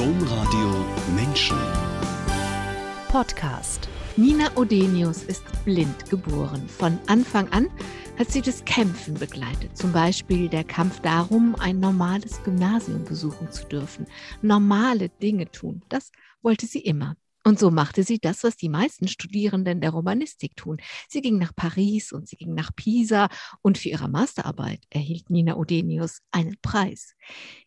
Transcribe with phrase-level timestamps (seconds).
[0.00, 1.58] Domradio Menschen.
[3.08, 3.86] Podcast.
[4.16, 6.66] Nina Odenius ist blind geboren.
[6.70, 7.68] Von Anfang an
[8.18, 9.76] hat sie das Kämpfen begleitet.
[9.76, 14.06] Zum Beispiel der Kampf darum, ein normales Gymnasium besuchen zu dürfen.
[14.40, 15.82] Normale Dinge tun.
[15.90, 17.18] Das wollte sie immer.
[17.44, 20.78] Und so machte sie das, was die meisten Studierenden der Romanistik tun.
[21.10, 23.28] Sie ging nach Paris und sie ging nach Pisa
[23.60, 27.14] und für ihre Masterarbeit erhielt Nina Odenius einen Preis.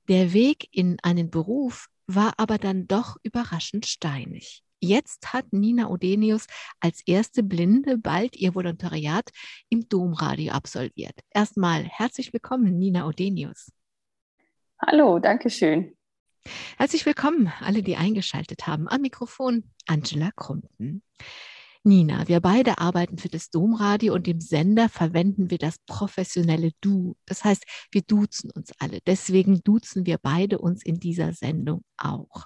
[0.07, 4.63] Der Weg in einen Beruf war aber dann doch überraschend steinig.
[4.79, 6.45] Jetzt hat Nina Odenius
[6.81, 9.29] als erste Blinde bald ihr Volontariat
[9.69, 11.17] im Domradio absolviert.
[11.29, 13.71] Erstmal herzlich willkommen, Nina Odenius.
[14.85, 15.95] Hallo, danke schön.
[16.77, 18.89] Herzlich willkommen, alle, die eingeschaltet haben.
[18.89, 21.01] Am Mikrofon Angela Krumpen.
[21.85, 27.17] Nina, wir beide arbeiten für das Domradio und im Sender verwenden wir das professionelle Du.
[27.25, 28.99] Das heißt, wir duzen uns alle.
[29.05, 32.45] Deswegen duzen wir beide uns in dieser Sendung auch.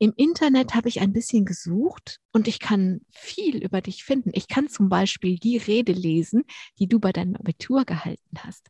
[0.00, 4.30] Im Internet habe ich ein bisschen gesucht und ich kann viel über dich finden.
[4.32, 6.44] Ich kann zum Beispiel die Rede lesen,
[6.78, 8.68] die du bei deinem Abitur gehalten hast.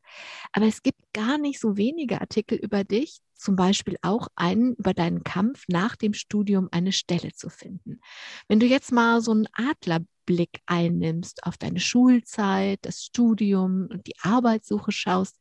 [0.52, 4.94] Aber es gibt gar nicht so wenige Artikel über dich, zum Beispiel auch einen über
[4.94, 8.00] deinen Kampf nach dem Studium eine Stelle zu finden.
[8.48, 14.06] Wenn du jetzt mal so einen Adler Blick einnimmst auf deine Schulzeit, das Studium und
[14.06, 15.38] die Arbeitssuche schaust,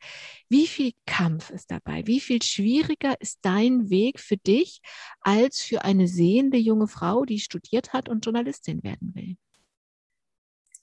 [0.47, 2.07] wie viel Kampf ist dabei?
[2.07, 4.79] Wie viel schwieriger ist dein Weg für dich
[5.19, 9.35] als für eine sehende junge Frau, die studiert hat und Journalistin werden will?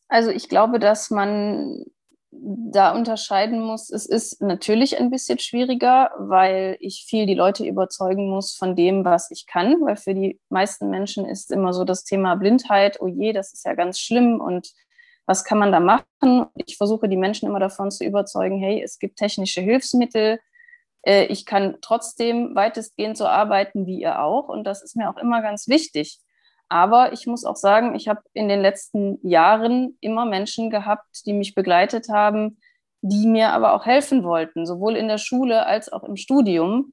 [0.09, 1.87] Also ich glaube, dass man
[2.47, 8.29] da unterscheiden muss, es ist natürlich ein bisschen schwieriger, weil ich viel die Leute überzeugen
[8.29, 12.05] muss von dem, was ich kann, weil für die meisten Menschen ist immer so das
[12.05, 14.73] Thema Blindheit, oh je, das ist ja ganz schlimm und
[15.27, 16.47] was kann man da machen?
[16.67, 20.39] Ich versuche die Menschen immer davon zu überzeugen, hey, es gibt technische Hilfsmittel,
[21.03, 25.17] äh, ich kann trotzdem weitestgehend so arbeiten wie ihr auch und das ist mir auch
[25.17, 26.19] immer ganz wichtig.
[26.69, 31.33] Aber ich muss auch sagen, ich habe in den letzten Jahren immer Menschen gehabt, die
[31.33, 32.59] mich begleitet haben,
[33.03, 36.93] die mir aber auch helfen wollten, sowohl in der Schule als auch im Studium.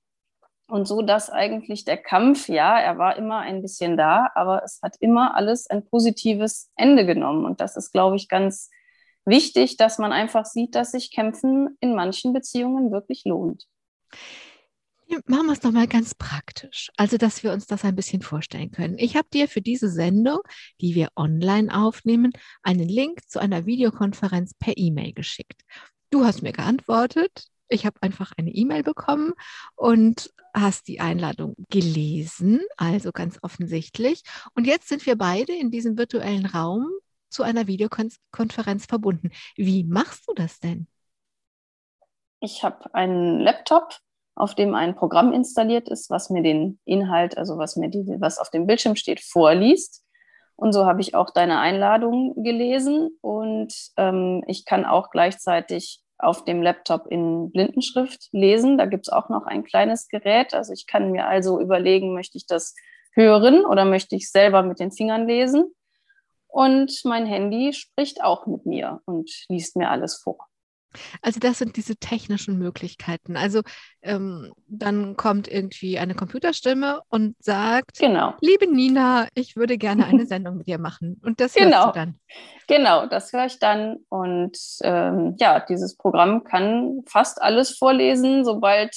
[0.68, 4.80] Und so, dass eigentlich der Kampf, ja, er war immer ein bisschen da, aber es
[4.82, 7.46] hat immer alles ein positives Ende genommen.
[7.46, 8.70] Und das ist, glaube ich, ganz
[9.26, 13.68] wichtig, dass man einfach sieht, dass sich Kämpfen in manchen Beziehungen wirklich lohnt.
[15.26, 18.72] Machen wir es doch mal ganz praktisch, also dass wir uns das ein bisschen vorstellen
[18.72, 18.98] können.
[18.98, 20.40] Ich habe dir für diese Sendung,
[20.80, 22.32] die wir online aufnehmen,
[22.64, 25.64] einen Link zu einer Videokonferenz per E-Mail geschickt.
[26.12, 27.48] Du hast mir geantwortet.
[27.68, 29.34] Ich habe einfach eine E-Mail bekommen
[29.76, 34.24] und hast die Einladung gelesen, also ganz offensichtlich.
[34.56, 36.88] Und jetzt sind wir beide in diesem virtuellen Raum
[37.30, 39.32] zu einer Videokonferenz verbunden.
[39.56, 40.88] Wie machst du das denn?
[42.40, 44.00] Ich habe einen Laptop
[44.36, 48.40] auf dem ein Programm installiert ist, was mir den Inhalt, also was mir die, was
[48.40, 50.04] auf dem Bildschirm steht, vorliest.
[50.56, 56.46] Und so habe ich auch deine Einladung gelesen und ähm, ich kann auch gleichzeitig auf
[56.46, 58.78] dem Laptop in Blindenschrift lesen.
[58.78, 60.54] Da gibt es auch noch ein kleines Gerät.
[60.54, 62.76] Also ich kann mir also überlegen, möchte ich das
[63.14, 65.74] hören oder möchte ich selber mit den Fingern lesen?
[66.48, 70.51] Und mein Handy spricht auch mit mir und liest mir alles vor.
[71.22, 73.38] Also das sind diese technischen Möglichkeiten.
[73.38, 73.62] Also
[74.02, 78.34] ähm, dann kommt irgendwie eine Computerstimme und sagt, genau.
[78.42, 81.20] liebe Nina, ich würde gerne eine Sendung mit dir machen.
[81.24, 81.86] Und das genau.
[81.86, 82.20] hörst du dann.
[82.68, 83.98] Genau, das höre ich dann.
[84.10, 88.96] Und ähm, ja, dieses Programm kann fast alles vorlesen, sobald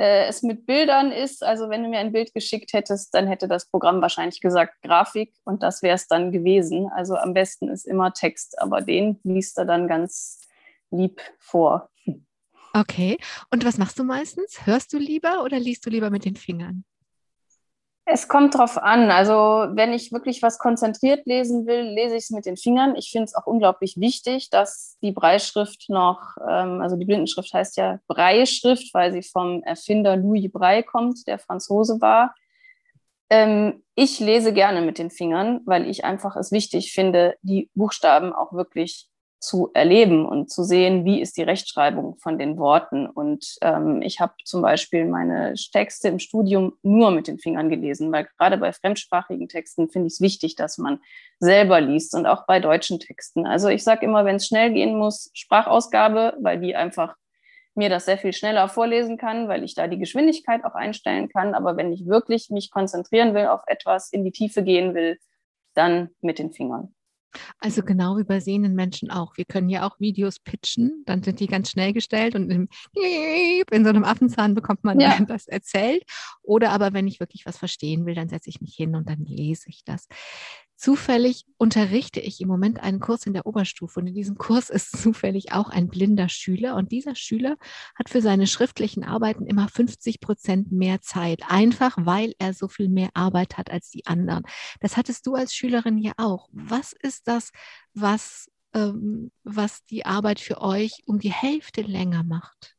[0.00, 1.44] äh, es mit Bildern ist.
[1.44, 5.34] Also wenn du mir ein Bild geschickt hättest, dann hätte das Programm wahrscheinlich gesagt Grafik
[5.44, 6.88] und das wäre es dann gewesen.
[6.94, 10.40] Also am besten ist immer Text, aber den liest er dann ganz
[10.90, 11.90] lieb vor.
[12.72, 13.18] Okay.
[13.50, 14.66] Und was machst du meistens?
[14.66, 16.84] Hörst du lieber oder liest du lieber mit den Fingern?
[18.12, 19.10] Es kommt drauf an.
[19.10, 22.96] Also, wenn ich wirklich was konzentriert lesen will, lese ich es mit den Fingern.
[22.96, 27.76] Ich finde es auch unglaublich wichtig, dass die Breitschrift noch, ähm, also die Blindenschrift heißt
[27.76, 32.34] ja Breitschrift, weil sie vom Erfinder Louis Brey kommt, der Franzose war.
[33.28, 38.32] Ähm, ich lese gerne mit den Fingern, weil ich einfach es wichtig finde, die Buchstaben
[38.32, 39.09] auch wirklich
[39.40, 43.06] zu erleben und zu sehen, wie ist die Rechtschreibung von den Worten.
[43.06, 48.12] Und ähm, ich habe zum Beispiel meine Texte im Studium nur mit den Fingern gelesen,
[48.12, 51.00] weil gerade bei fremdsprachigen Texten finde ich es wichtig, dass man
[51.38, 53.46] selber liest und auch bei deutschen Texten.
[53.46, 57.16] Also ich sage immer, wenn es schnell gehen muss, Sprachausgabe, weil die einfach
[57.74, 61.54] mir das sehr viel schneller vorlesen kann, weil ich da die Geschwindigkeit auch einstellen kann.
[61.54, 65.18] Aber wenn ich wirklich mich konzentrieren will auf etwas, in die Tiefe gehen will,
[65.74, 66.94] dann mit den Fingern.
[67.58, 69.36] Also genau wie bei sehenden Menschen auch.
[69.36, 72.68] Wir können ja auch Videos pitchen, dann sind die ganz schnell gestellt und in,
[73.70, 75.18] in so einem Affenzahn bekommt man ja.
[75.20, 76.02] das erzählt.
[76.42, 79.24] Oder aber wenn ich wirklich was verstehen will, dann setze ich mich hin und dann
[79.24, 80.06] lese ich das.
[80.80, 84.96] Zufällig unterrichte ich im Moment einen Kurs in der Oberstufe und in diesem Kurs ist
[84.96, 87.58] zufällig auch ein blinder Schüler und dieser Schüler
[87.94, 92.88] hat für seine schriftlichen Arbeiten immer 50 Prozent mehr Zeit, einfach weil er so viel
[92.88, 94.44] mehr Arbeit hat als die anderen.
[94.80, 96.48] Das hattest du als Schülerin ja auch.
[96.50, 97.50] Was ist das,
[97.92, 102.74] was, ähm, was die Arbeit für euch um die Hälfte länger macht?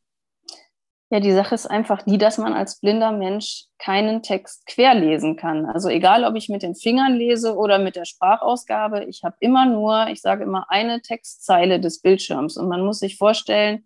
[1.11, 5.65] Ja, die Sache ist einfach die, dass man als blinder Mensch keinen Text querlesen kann.
[5.65, 9.65] Also egal, ob ich mit den Fingern lese oder mit der Sprachausgabe, ich habe immer
[9.65, 12.55] nur, ich sage immer, eine Textzeile des Bildschirms.
[12.55, 13.85] Und man muss sich vorstellen,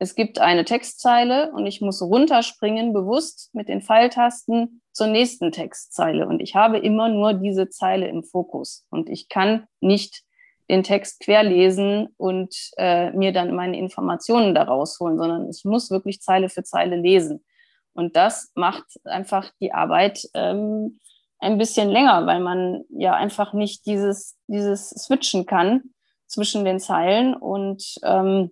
[0.00, 6.26] es gibt eine Textzeile und ich muss runterspringen, bewusst mit den Pfeiltasten zur nächsten Textzeile.
[6.26, 8.84] Und ich habe immer nur diese Zeile im Fokus.
[8.90, 10.24] Und ich kann nicht
[10.70, 16.20] den Text querlesen und äh, mir dann meine Informationen daraus holen, sondern ich muss wirklich
[16.20, 17.44] Zeile für Zeile lesen.
[17.92, 20.98] Und das macht einfach die Arbeit ähm,
[21.38, 25.82] ein bisschen länger, weil man ja einfach nicht dieses, dieses Switchen kann
[26.26, 28.50] zwischen den Zeilen und ähm,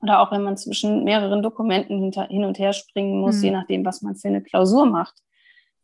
[0.00, 3.44] oder auch wenn man zwischen mehreren Dokumenten hinter, hin und her springen muss, mhm.
[3.44, 5.14] je nachdem, was man für eine Klausur macht.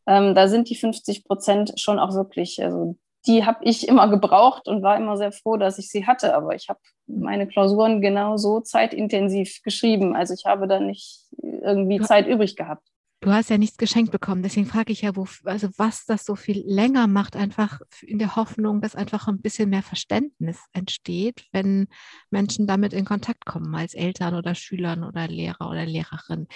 [0.06, 4.68] Ähm, da sind die 50 Prozent schon auch wirklich, also die habe ich immer gebraucht
[4.68, 6.34] und war immer sehr froh, dass ich sie hatte.
[6.34, 10.14] Aber ich habe meine Klausuren genau so zeitintensiv geschrieben.
[10.14, 12.86] Also ich habe da nicht irgendwie du, Zeit übrig gehabt.
[13.20, 14.42] Du hast ja nichts geschenkt bekommen.
[14.42, 18.36] Deswegen frage ich ja, wo, also was das so viel länger macht, einfach in der
[18.36, 21.88] Hoffnung, dass einfach ein bisschen mehr Verständnis entsteht, wenn
[22.30, 26.46] Menschen damit in Kontakt kommen, als Eltern oder Schülern oder Lehrer oder Lehrerin.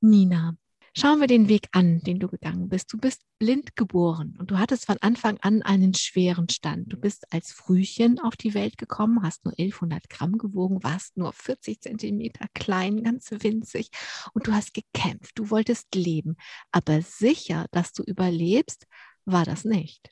[0.00, 0.56] Nina,
[0.94, 2.92] Schauen wir den Weg an, den du gegangen bist.
[2.92, 6.92] Du bist blind geboren und du hattest von Anfang an einen schweren Stand.
[6.92, 11.32] Du bist als Frühchen auf die Welt gekommen, hast nur 1100 Gramm gewogen, warst nur
[11.32, 13.88] 40 Zentimeter klein, ganz winzig
[14.34, 15.38] und du hast gekämpft.
[15.38, 16.36] Du wolltest leben,
[16.72, 18.86] aber sicher, dass du überlebst,
[19.24, 20.10] war das nicht.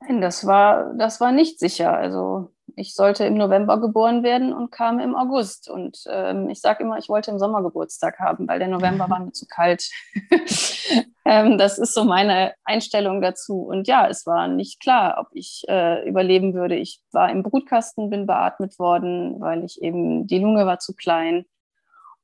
[0.00, 1.92] Nein, das war, das war nicht sicher.
[1.96, 5.68] Also ich sollte im November geboren werden und kam im August.
[5.68, 9.20] Und ähm, ich sage immer, ich wollte im Sommer Geburtstag haben, weil der November war
[9.20, 9.90] mir zu kalt.
[11.24, 13.62] ähm, das ist so meine Einstellung dazu.
[13.62, 16.76] Und ja, es war nicht klar, ob ich äh, überleben würde.
[16.76, 21.44] Ich war im Brutkasten, bin beatmet worden, weil ich eben, die Lunge war zu klein.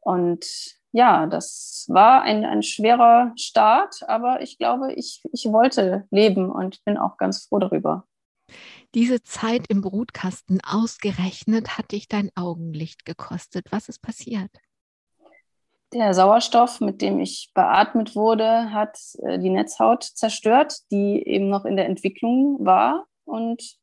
[0.00, 0.44] Und
[0.92, 6.84] ja, das war ein, ein schwerer Start, aber ich glaube, ich, ich wollte leben und
[6.84, 8.04] bin auch ganz froh darüber.
[8.94, 13.66] Diese Zeit im Brutkasten ausgerechnet hat dich dein Augenlicht gekostet.
[13.70, 14.50] Was ist passiert?
[15.92, 21.64] Der Sauerstoff, mit dem ich beatmet wurde, hat äh, die Netzhaut zerstört, die eben noch
[21.64, 23.06] in der Entwicklung war.
[23.24, 23.76] Und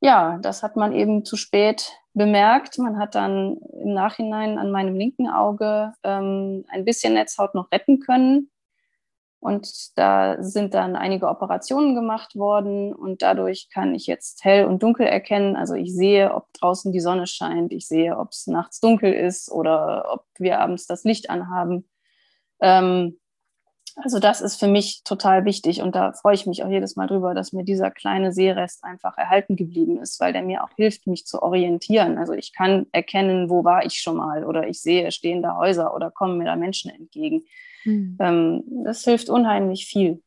[0.00, 2.78] ja, das hat man eben zu spät bemerkt.
[2.78, 8.00] Man hat dann im Nachhinein an meinem linken Auge ähm, ein bisschen Netzhaut noch retten
[8.00, 8.50] können.
[9.46, 14.82] Und da sind dann einige Operationen gemacht worden und dadurch kann ich jetzt hell und
[14.82, 15.54] dunkel erkennen.
[15.54, 19.48] Also ich sehe, ob draußen die Sonne scheint, ich sehe, ob es nachts dunkel ist
[19.48, 21.88] oder ob wir abends das Licht anhaben.
[22.60, 23.20] Ähm,
[23.94, 27.06] also das ist für mich total wichtig und da freue ich mich auch jedes Mal
[27.06, 31.06] drüber, dass mir dieser kleine Sehrest einfach erhalten geblieben ist, weil der mir auch hilft,
[31.06, 32.18] mich zu orientieren.
[32.18, 36.10] Also ich kann erkennen, wo war ich schon mal oder ich sehe stehende Häuser oder
[36.10, 37.44] kommen mir da Menschen entgegen.
[37.86, 38.18] Mhm.
[38.20, 40.22] Ähm, das hilft unheimlich viel.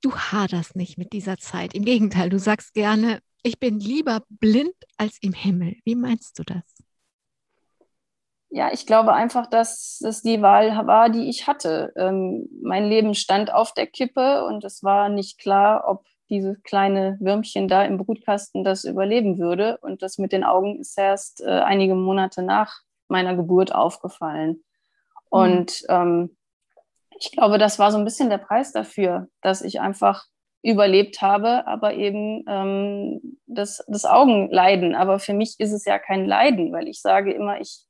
[0.00, 1.74] Du haderst nicht mit dieser Zeit.
[1.74, 5.76] Im Gegenteil, du sagst gerne, ich bin lieber blind als im Himmel.
[5.84, 6.62] Wie meinst du das?
[8.50, 11.92] Ja, ich glaube einfach, dass es die Wahl war, die ich hatte.
[11.96, 17.18] Ähm, mein Leben stand auf der Kippe und es war nicht klar, ob dieses kleine
[17.20, 19.78] Würmchen da im Brutkasten das überleben würde.
[19.78, 24.50] Und das mit den Augen ist erst äh, einige Monate nach meiner Geburt aufgefallen.
[24.50, 24.62] Mhm.
[25.30, 26.36] Und ähm,
[27.24, 30.26] ich glaube, das war so ein bisschen der Preis dafür, dass ich einfach
[30.62, 34.94] überlebt habe, aber eben ähm, das, das Augenleiden.
[34.94, 37.84] Aber für mich ist es ja kein Leiden, weil ich sage immer, ich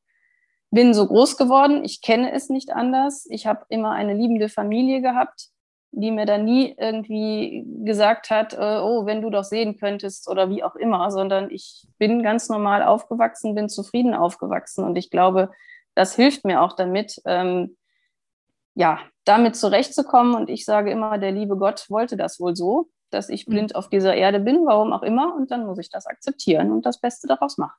[0.71, 3.27] bin so groß geworden, ich kenne es nicht anders.
[3.31, 5.49] Ich habe immer eine liebende Familie gehabt,
[5.93, 10.51] die mir da nie irgendwie gesagt hat, äh, oh, wenn du doch sehen könntest oder
[10.51, 15.51] wie auch immer, sondern ich bin ganz normal aufgewachsen, bin zufrieden aufgewachsen und ich glaube,
[15.95, 17.77] das hilft mir auch damit, ähm,
[18.75, 20.35] ja, damit zurechtzukommen.
[20.35, 23.53] Und ich sage immer, der liebe Gott wollte das wohl so, dass ich mhm.
[23.53, 25.35] blind auf dieser Erde bin, warum auch immer.
[25.35, 27.79] Und dann muss ich das akzeptieren und das Beste daraus machen.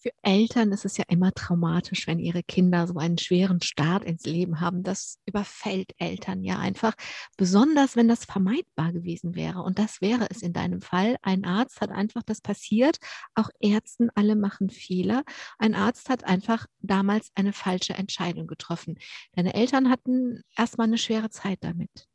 [0.00, 4.24] Für Eltern ist es ja immer traumatisch, wenn ihre Kinder so einen schweren Start ins
[4.24, 4.84] Leben haben.
[4.84, 6.94] Das überfällt Eltern ja einfach,
[7.36, 9.60] besonders wenn das vermeidbar gewesen wäre.
[9.60, 11.16] Und das wäre es in deinem Fall.
[11.22, 12.98] Ein Arzt hat einfach das passiert.
[13.34, 15.24] Auch Ärzten, alle machen Fehler.
[15.58, 19.00] Ein Arzt hat einfach damals eine falsche Entscheidung getroffen.
[19.32, 22.06] Deine Eltern hatten erstmal eine schwere Zeit damit,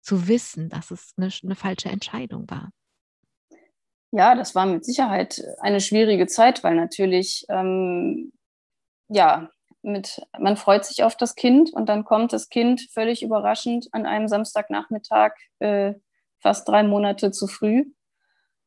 [0.00, 2.70] zu wissen, dass es eine, eine falsche Entscheidung war.
[4.14, 8.32] Ja, das war mit Sicherheit eine schwierige Zeit, weil natürlich, ähm,
[9.08, 9.50] ja,
[9.80, 14.04] mit, man freut sich auf das Kind und dann kommt das Kind völlig überraschend an
[14.04, 15.94] einem Samstagnachmittag äh,
[16.40, 17.86] fast drei Monate zu früh,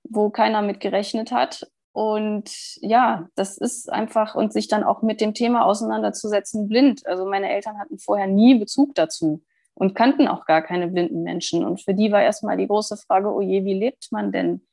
[0.04, 1.70] wo keiner mit gerechnet hat.
[1.92, 7.06] Und ja, das ist einfach, und sich dann auch mit dem Thema auseinanderzusetzen, blind.
[7.06, 9.44] Also meine Eltern hatten vorher nie Bezug dazu
[9.76, 11.64] und kannten auch gar keine blinden Menschen.
[11.64, 14.66] Und für die war erstmal die große Frage, oh je, wie lebt man denn?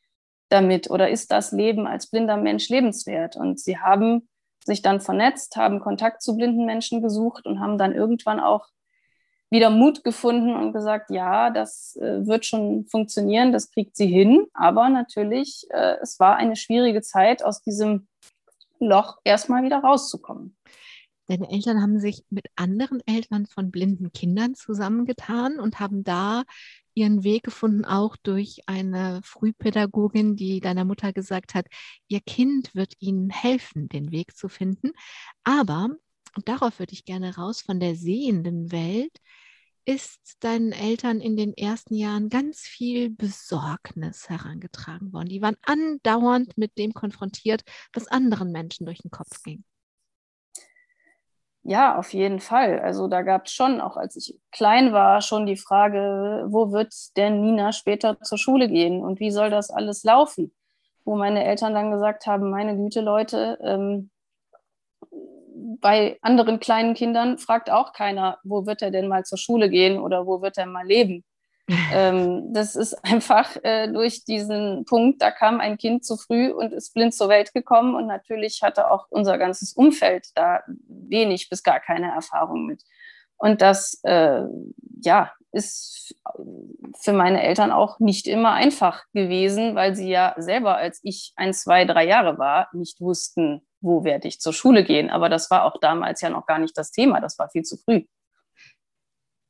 [0.52, 3.36] Damit oder ist das Leben als blinder Mensch lebenswert?
[3.36, 4.28] Und sie haben
[4.64, 8.68] sich dann vernetzt, haben Kontakt zu blinden Menschen gesucht und haben dann irgendwann auch
[9.50, 14.46] wieder Mut gefunden und gesagt, ja, das äh, wird schon funktionieren, das kriegt sie hin.
[14.54, 18.08] Aber natürlich, äh, es war eine schwierige Zeit, aus diesem
[18.78, 20.56] Loch erstmal wieder rauszukommen.
[21.26, 26.44] Deine Eltern haben sich mit anderen Eltern von blinden Kindern zusammengetan und haben da
[26.94, 31.66] ihren Weg gefunden, auch durch eine Frühpädagogin, die deiner Mutter gesagt hat,
[32.08, 34.92] ihr Kind wird ihnen helfen, den Weg zu finden.
[35.44, 35.88] Aber,
[36.36, 39.16] und darauf würde ich gerne raus, von der sehenden Welt
[39.84, 45.28] ist deinen Eltern in den ersten Jahren ganz viel Besorgnis herangetragen worden.
[45.28, 49.64] Die waren andauernd mit dem konfrontiert, was anderen Menschen durch den Kopf ging.
[51.64, 52.80] Ja, auf jeden Fall.
[52.80, 56.92] Also da gab es schon, auch als ich klein war, schon die Frage, wo wird
[57.16, 60.52] denn Nina später zur Schule gehen und wie soll das alles laufen?
[61.04, 64.10] Wo meine Eltern dann gesagt haben, meine Güte, Leute, ähm,
[65.80, 69.98] bei anderen kleinen Kindern fragt auch keiner, wo wird er denn mal zur Schule gehen
[70.00, 71.24] oder wo wird er mal leben
[71.92, 76.72] ähm, das ist einfach äh, durch diesen Punkt, da kam ein Kind zu früh und
[76.72, 81.62] ist blind zur Welt gekommen und natürlich hatte auch unser ganzes Umfeld da wenig bis
[81.62, 82.82] gar keine Erfahrung mit.
[83.36, 84.42] Und das, äh,
[85.02, 86.14] ja, ist
[87.00, 91.52] für meine Eltern auch nicht immer einfach gewesen, weil sie ja selber, als ich ein,
[91.52, 95.10] zwei, drei Jahre war, nicht wussten, wo werde ich zur Schule gehen.
[95.10, 97.76] Aber das war auch damals ja noch gar nicht das Thema, das war viel zu
[97.76, 98.04] früh.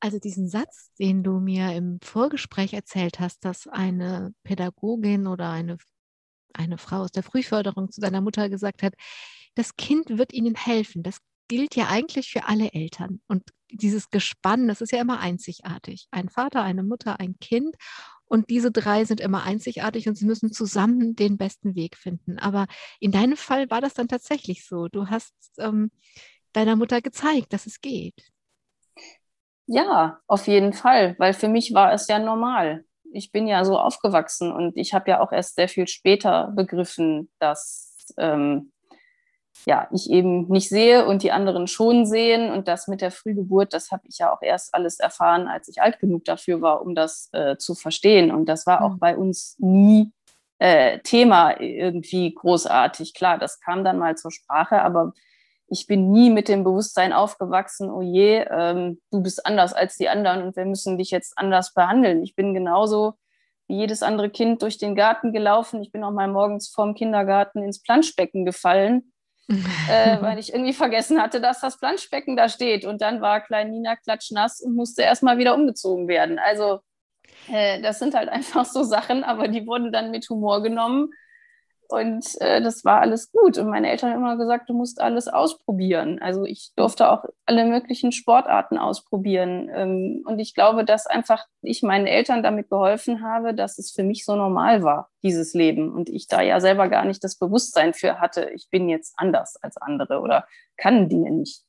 [0.03, 5.79] Also diesen Satz, den du mir im Vorgespräch erzählt hast, dass eine Pädagogin oder eine,
[6.55, 8.95] eine Frau aus der Frühförderung zu deiner Mutter gesagt hat,
[9.55, 11.05] das Kind wird ihnen helfen.
[11.05, 13.21] Das gilt ja eigentlich für alle Eltern.
[13.29, 16.09] Und dieses Gespann, das ist ja immer einzigartig.
[16.11, 17.77] Ein Vater, eine Mutter, ein Kind.
[18.25, 22.41] Und diese drei sind immer einzigartig und sie müssen zusammen den besten Weg finden.
[22.41, 22.67] Aber
[22.99, 24.89] in deinem Fall war das dann tatsächlich so.
[24.89, 25.93] Du hast ähm,
[26.53, 28.32] deiner Mutter gezeigt, dass es geht.
[29.67, 32.85] Ja, auf jeden Fall, weil für mich war es ja normal.
[33.13, 37.31] Ich bin ja so aufgewachsen und ich habe ja auch erst sehr viel später begriffen,
[37.39, 38.73] dass ähm,
[39.67, 42.51] ja, ich eben nicht sehe und die anderen schon sehen.
[42.51, 45.81] Und das mit der Frühgeburt, das habe ich ja auch erst alles erfahren, als ich
[45.81, 48.31] alt genug dafür war, um das äh, zu verstehen.
[48.31, 48.99] Und das war auch mhm.
[48.99, 50.11] bei uns nie
[50.59, 53.15] äh, Thema irgendwie großartig.
[53.15, 55.13] Klar, das kam dann mal zur Sprache, aber
[55.69, 60.09] ich bin nie mit dem Bewusstsein aufgewachsen, oh je, ähm, du bist anders als die
[60.09, 62.23] anderen und wir müssen dich jetzt anders behandeln.
[62.23, 63.15] Ich bin genauso
[63.69, 65.83] wie jedes andere Kind durch den Garten gelaufen.
[65.83, 69.13] Ich bin auch mal morgens vorm Kindergarten ins Planschbecken gefallen,
[69.49, 69.55] äh,
[70.21, 72.85] weil ich irgendwie vergessen hatte, dass das Planschbecken da steht.
[72.85, 76.39] Und dann war klein Nina klatschnass und musste erstmal wieder umgezogen werden.
[76.39, 76.81] Also
[77.49, 81.11] äh, das sind halt einfach so Sachen, aber die wurden dann mit Humor genommen.
[81.93, 83.59] Und äh, das war alles gut.
[83.59, 86.21] Und meine Eltern haben immer gesagt, du musst alles ausprobieren.
[86.23, 89.71] Also ich durfte auch alle möglichen Sportarten ausprobieren.
[89.75, 94.05] Ähm, und ich glaube, dass einfach ich meinen Eltern damit geholfen habe, dass es für
[94.05, 95.93] mich so normal war, dieses Leben.
[95.93, 99.57] Und ich da ja selber gar nicht das Bewusstsein für hatte, ich bin jetzt anders
[99.63, 100.47] als andere oder
[100.79, 101.63] kann Dinge nicht.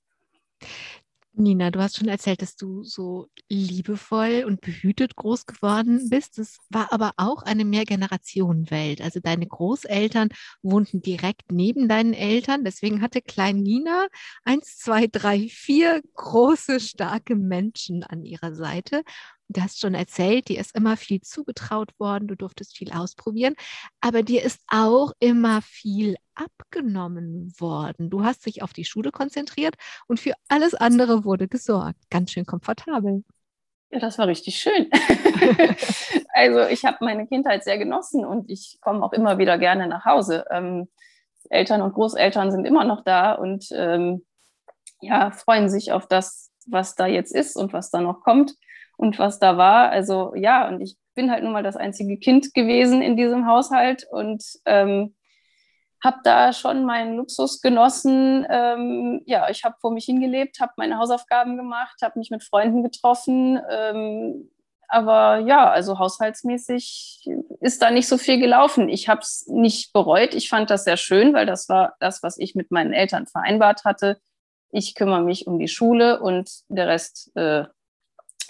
[1.36, 6.38] Nina, du hast schon erzählt, dass du so liebevoll und behütet groß geworden bist.
[6.38, 9.02] Es war aber auch eine Mehrgenerationenwelt.
[9.02, 10.30] Also deine Großeltern
[10.62, 12.64] wohnten direkt neben deinen Eltern.
[12.64, 14.06] Deswegen hatte Klein Nina
[14.44, 19.02] eins, zwei, drei, vier große, starke Menschen an ihrer Seite.
[19.50, 23.56] Du hast schon erzählt, dir ist immer viel zugetraut worden, du durftest viel ausprobieren,
[24.02, 28.10] aber dir ist auch immer viel abgenommen worden.
[28.10, 29.76] Du hast dich auf die Schule konzentriert
[30.08, 32.00] und für alles andere wurde gesorgt.
[32.10, 33.24] Ganz schön komfortabel.
[33.92, 34.90] Ja, das war richtig schön.
[36.34, 40.06] also ich habe meine Kindheit sehr genossen und ich komme auch immer wieder gerne nach
[40.06, 40.46] Hause.
[40.50, 40.90] Ähm,
[41.50, 44.26] Eltern und Großeltern sind immer noch da und ähm,
[45.02, 48.56] ja, freuen sich auf das, was da jetzt ist und was da noch kommt
[49.04, 49.90] und was da war.
[49.90, 54.08] Also ja, und ich bin halt nun mal das einzige Kind gewesen in diesem Haushalt
[54.10, 55.14] und ähm,
[56.02, 58.48] habe da schon meinen Luxus genossen.
[58.50, 62.82] Ähm, ja, ich habe vor mich hingelebt, habe meine Hausaufgaben gemacht, habe mich mit Freunden
[62.82, 63.60] getroffen.
[63.70, 64.50] Ähm,
[64.88, 67.28] aber ja, also haushaltsmäßig
[67.60, 68.88] ist da nicht so viel gelaufen.
[68.88, 70.34] Ich habe es nicht bereut.
[70.34, 73.84] Ich fand das sehr schön, weil das war das, was ich mit meinen Eltern vereinbart
[73.84, 74.18] hatte.
[74.72, 77.66] Ich kümmere mich um die Schule und der Rest, äh,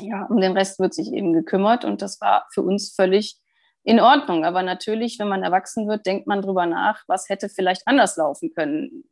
[0.04, 1.86] ja, um den Rest wird sich eben gekümmert.
[1.86, 3.38] Und das war für uns völlig
[3.84, 4.46] in Ordnung.
[4.46, 8.54] Aber natürlich, wenn man erwachsen wird, denkt man drüber nach, was hätte vielleicht anders laufen
[8.54, 9.04] können.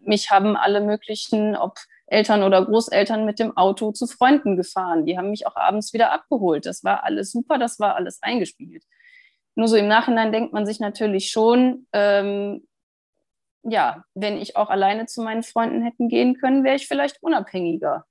[0.00, 5.06] Mich haben alle möglichen, ob Eltern oder Großeltern mit dem Auto zu Freunden gefahren.
[5.06, 6.66] Die haben mich auch abends wieder abgeholt.
[6.66, 8.84] Das war alles super, das war alles eingespielt.
[9.54, 12.66] Nur so im Nachhinein denkt man sich natürlich schon, ähm,
[13.62, 18.04] ja, wenn ich auch alleine zu meinen Freunden hätten gehen können, wäre ich vielleicht unabhängiger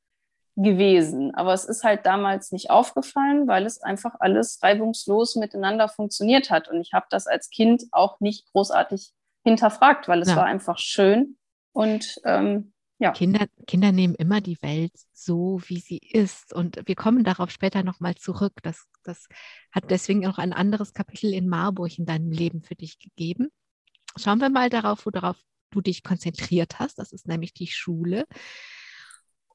[0.55, 1.33] gewesen.
[1.33, 6.67] Aber es ist halt damals nicht aufgefallen, weil es einfach alles reibungslos miteinander funktioniert hat.
[6.67, 9.11] Und ich habe das als Kind auch nicht großartig
[9.43, 10.35] hinterfragt, weil es ja.
[10.35, 11.37] war einfach schön.
[11.71, 13.11] Und ähm, ja.
[13.11, 16.53] Kinder, Kinder nehmen immer die Welt so, wie sie ist.
[16.53, 18.53] Und wir kommen darauf später nochmal zurück.
[18.61, 19.27] Das, das
[19.71, 23.49] hat deswegen auch ein anderes Kapitel in Marburg in deinem Leben für dich gegeben.
[24.15, 25.37] Schauen wir mal darauf, worauf
[25.71, 26.99] du dich konzentriert hast.
[26.99, 28.25] Das ist nämlich die Schule.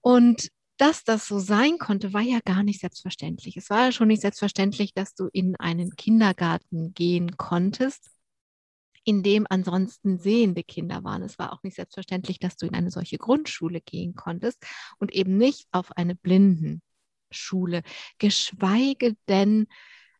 [0.00, 3.56] Und dass das so sein konnte, war ja gar nicht selbstverständlich.
[3.56, 8.10] Es war ja schon nicht selbstverständlich, dass du in einen Kindergarten gehen konntest,
[9.04, 11.22] in dem ansonsten sehende Kinder waren.
[11.22, 14.64] Es war auch nicht selbstverständlich, dass du in eine solche Grundschule gehen konntest
[14.98, 17.82] und eben nicht auf eine Blindenschule,
[18.18, 19.66] geschweige denn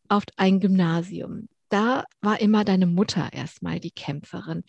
[0.09, 1.47] auf ein Gymnasium.
[1.69, 4.63] Da war immer deine Mutter erstmal die Kämpferin.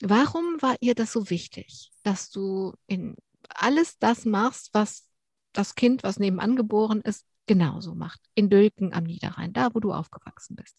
[0.00, 3.16] Warum war ihr das so wichtig, dass du in
[3.48, 5.08] alles das machst, was
[5.54, 8.20] das Kind, was nebenan geboren ist, genauso macht.
[8.34, 10.76] In Dülken am Niederrhein, da wo du aufgewachsen bist.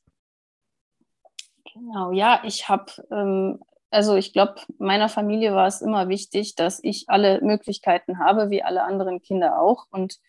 [1.73, 6.79] Genau, ja, ich habe, ähm, also ich glaube, meiner Familie war es immer wichtig, dass
[6.83, 9.85] ich alle Möglichkeiten habe, wie alle anderen Kinder auch.
[9.91, 10.19] Und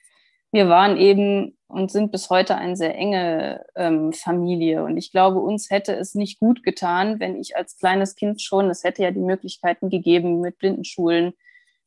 [0.51, 4.85] wir waren eben und sind bis heute eine sehr enge ähm, Familie.
[4.85, 8.71] Und ich glaube, uns hätte es nicht gut getan, wenn ich als kleines Kind schon,
[8.71, 11.35] es hätte ja die Möglichkeiten gegeben mit Blindenschulen,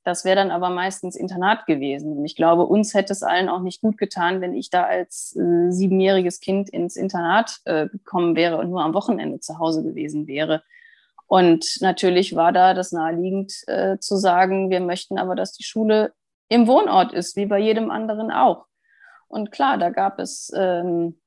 [0.03, 2.17] das wäre dann aber meistens Internat gewesen.
[2.17, 5.35] Und ich glaube, uns hätte es allen auch nicht gut getan, wenn ich da als
[5.35, 10.27] äh, siebenjähriges Kind ins Internat äh, gekommen wäre und nur am Wochenende zu Hause gewesen
[10.27, 10.63] wäre.
[11.27, 16.13] Und natürlich war da das naheliegend äh, zu sagen, wir möchten aber, dass die Schule
[16.47, 18.65] im Wohnort ist, wie bei jedem anderen auch.
[19.27, 21.18] Und klar, da gab es ähm,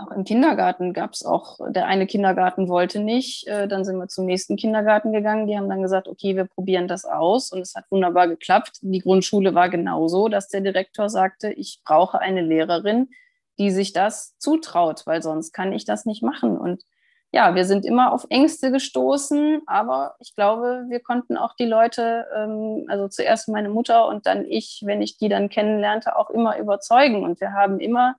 [0.00, 4.08] auch im Kindergarten gab es auch, der eine Kindergarten wollte nicht, äh, dann sind wir
[4.08, 7.74] zum nächsten Kindergarten gegangen, die haben dann gesagt, okay, wir probieren das aus und es
[7.74, 8.78] hat wunderbar geklappt.
[8.82, 13.10] Die Grundschule war genauso, dass der Direktor sagte, ich brauche eine Lehrerin,
[13.58, 16.58] die sich das zutraut, weil sonst kann ich das nicht machen.
[16.58, 16.82] Und
[17.32, 22.26] ja, wir sind immer auf Ängste gestoßen, aber ich glaube, wir konnten auch die Leute,
[22.36, 26.58] ähm, also zuerst meine Mutter und dann ich, wenn ich die dann kennenlernte, auch immer
[26.58, 27.24] überzeugen.
[27.24, 28.16] Und wir haben immer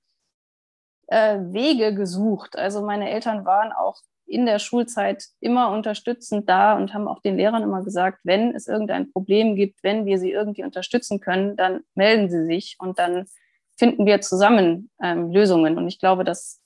[1.13, 2.58] äh, Wege gesucht.
[2.58, 7.38] Also meine Eltern waren auch in der Schulzeit immer unterstützend da und haben auch den
[7.38, 11.82] Lehrern immer gesagt, wenn es irgendein Problem gibt, wenn wir sie irgendwie unterstützen können, dann
[11.93, 13.26] melden sie sich und dann
[13.78, 15.78] finden wir zusammen ähm, Lösungen.
[15.78, 16.62] Und ich glaube, das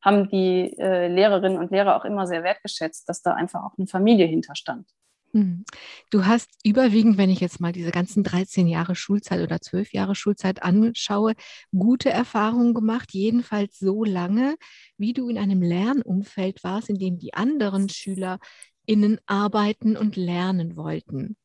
[0.00, 3.88] haben die äh, Lehrerinnen und Lehrer auch immer sehr wertgeschätzt, dass da einfach auch eine
[3.88, 4.86] Familie hinterstand.
[5.32, 5.64] Hm.
[6.10, 10.14] Du hast überwiegend, wenn ich jetzt mal diese ganzen 13 Jahre Schulzeit oder 12 Jahre
[10.14, 11.34] Schulzeit anschaue,
[11.70, 14.56] gute Erfahrungen gemacht, jedenfalls so lange,
[14.96, 21.36] wie du in einem Lernumfeld warst, in dem die anderen SchülerInnen arbeiten und lernen wollten.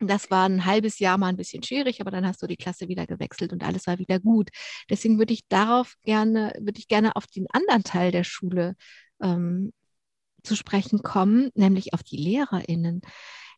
[0.00, 2.88] Das war ein halbes Jahr mal ein bisschen schwierig, aber dann hast du die Klasse
[2.88, 4.50] wieder gewechselt und alles war wieder gut.
[4.88, 8.76] Deswegen würde ich darauf gerne, würde ich gerne auf den anderen Teil der Schule
[9.20, 9.72] ähm,
[10.42, 13.02] zu sprechen kommen, nämlich auf die Lehrerinnen.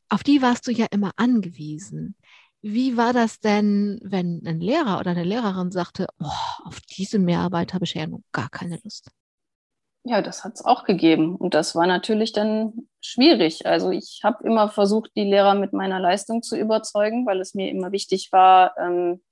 [0.08, 2.16] Auf die warst du ja immer angewiesen.
[2.60, 7.74] Wie war das denn, wenn ein Lehrer oder eine Lehrerin sagte, oh, auf diese Mehrarbeit
[7.74, 9.10] habe ich ja nun gar keine Lust?
[10.04, 11.36] Ja, das hat es auch gegeben.
[11.36, 13.66] Und das war natürlich dann schwierig.
[13.66, 17.70] Also ich habe immer versucht, die Lehrer mit meiner Leistung zu überzeugen, weil es mir
[17.70, 19.22] immer wichtig war, ähm,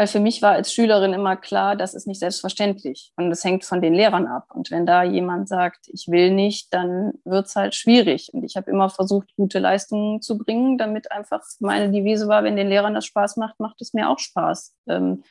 [0.00, 3.66] weil für mich war als Schülerin immer klar, das ist nicht selbstverständlich und es hängt
[3.66, 4.46] von den Lehrern ab.
[4.54, 8.30] Und wenn da jemand sagt, ich will nicht, dann wird es halt schwierig.
[8.32, 12.56] Und ich habe immer versucht, gute Leistungen zu bringen, damit einfach meine Devise war, wenn
[12.56, 14.74] den Lehrern das Spaß macht, macht es mir auch Spaß.
[14.88, 15.22] Ähm,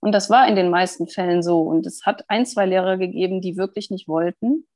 [0.00, 1.62] und das war in den meisten Fällen so.
[1.62, 4.66] Und es hat ein, zwei Lehrer gegeben, die wirklich nicht wollten.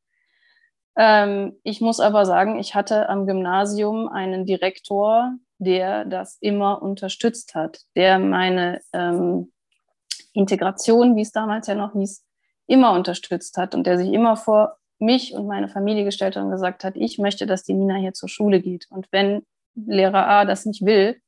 [0.96, 5.34] Ähm, ich muss aber sagen, ich hatte am Gymnasium einen Direktor,
[5.64, 9.53] der das immer unterstützt hat, der meine ähm,
[10.33, 12.25] Integration, wie es damals ja noch hieß,
[12.66, 16.51] immer unterstützt hat und der sich immer vor mich und meine Familie gestellt hat und
[16.51, 18.87] gesagt hat, ich möchte, dass die Nina hier zur Schule geht.
[18.90, 19.42] Und wenn
[19.75, 21.20] Lehrer A das nicht will,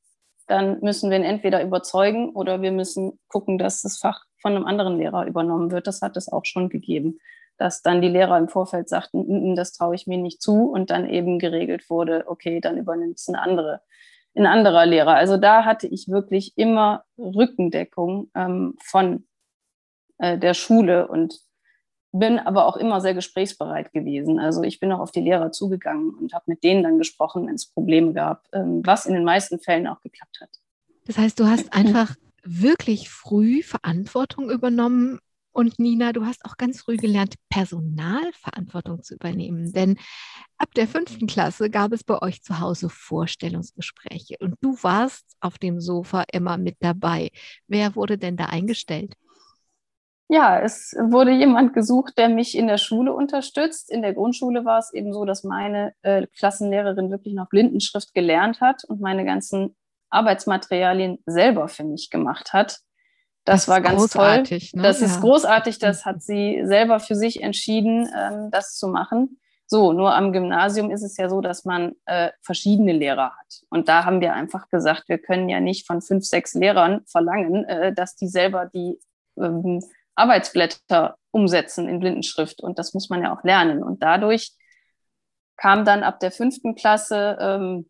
[0.47, 4.65] dann müssen wir ihn entweder überzeugen oder wir müssen gucken, dass das Fach von einem
[4.65, 5.87] anderen Lehrer übernommen wird.
[5.87, 7.19] Das hat es auch schon gegeben,
[7.57, 10.69] dass dann die Lehrer im Vorfeld sagten, mm, mm, das traue ich mir nicht zu
[10.69, 13.81] und dann eben geregelt wurde, okay, dann übernimmt es eine andere,
[14.35, 15.15] ein anderer Lehrer.
[15.15, 19.25] Also da hatte ich wirklich immer Rückendeckung ähm, von
[20.17, 21.39] äh, der Schule und
[22.11, 24.39] bin aber auch immer sehr gesprächsbereit gewesen.
[24.39, 27.55] Also ich bin auch auf die Lehrer zugegangen und habe mit denen dann gesprochen, wenn
[27.55, 30.49] es Probleme gab, ähm, was in den meisten Fällen auch geklappt hat.
[31.05, 35.19] Das heißt, du hast einfach wirklich früh Verantwortung übernommen.
[35.55, 39.71] Und Nina, du hast auch ganz früh gelernt, Personalverantwortung zu übernehmen.
[39.71, 39.97] Denn
[40.57, 44.35] ab der fünften Klasse gab es bei euch zu Hause Vorstellungsgespräche.
[44.41, 47.29] Und du warst auf dem Sofa immer mit dabei.
[47.67, 49.13] Wer wurde denn da eingestellt?
[50.27, 53.89] Ja, es wurde jemand gesucht, der mich in der Schule unterstützt.
[53.89, 58.59] In der Grundschule war es eben so, dass meine äh, Klassenlehrerin wirklich noch Blindenschrift gelernt
[58.59, 59.73] hat und meine ganzen
[60.09, 62.81] Arbeitsmaterialien selber für mich gemacht hat.
[63.45, 64.43] Das, war ganz toll.
[64.43, 64.81] Ne?
[64.81, 65.05] Das ja.
[65.05, 65.79] ist großartig.
[65.79, 69.39] Das hat sie selber für sich entschieden, ähm, das zu machen.
[69.67, 73.61] So, nur am Gymnasium ist es ja so, dass man äh, verschiedene Lehrer hat.
[73.69, 77.65] Und da haben wir einfach gesagt, wir können ja nicht von fünf, sechs Lehrern verlangen,
[77.65, 78.99] äh, dass die selber die
[79.37, 79.83] ähm,
[80.15, 82.61] Arbeitsblätter umsetzen in Blindenschrift.
[82.61, 83.83] Und das muss man ja auch lernen.
[83.83, 84.53] Und dadurch
[85.57, 87.89] kam dann ab der fünften Klasse ähm,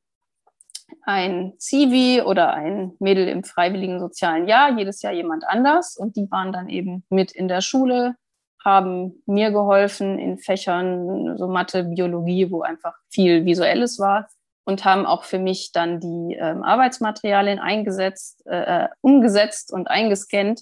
[1.03, 5.97] ein Zivi oder ein Mädel im freiwilligen sozialen Jahr, jedes Jahr jemand anders.
[5.97, 8.15] Und die waren dann eben mit in der Schule,
[8.63, 14.27] haben mir geholfen in Fächern, so Mathe, Biologie, wo einfach viel Visuelles war
[14.65, 20.61] und haben auch für mich dann die ähm, Arbeitsmaterialien eingesetzt, äh, äh umgesetzt und eingescannt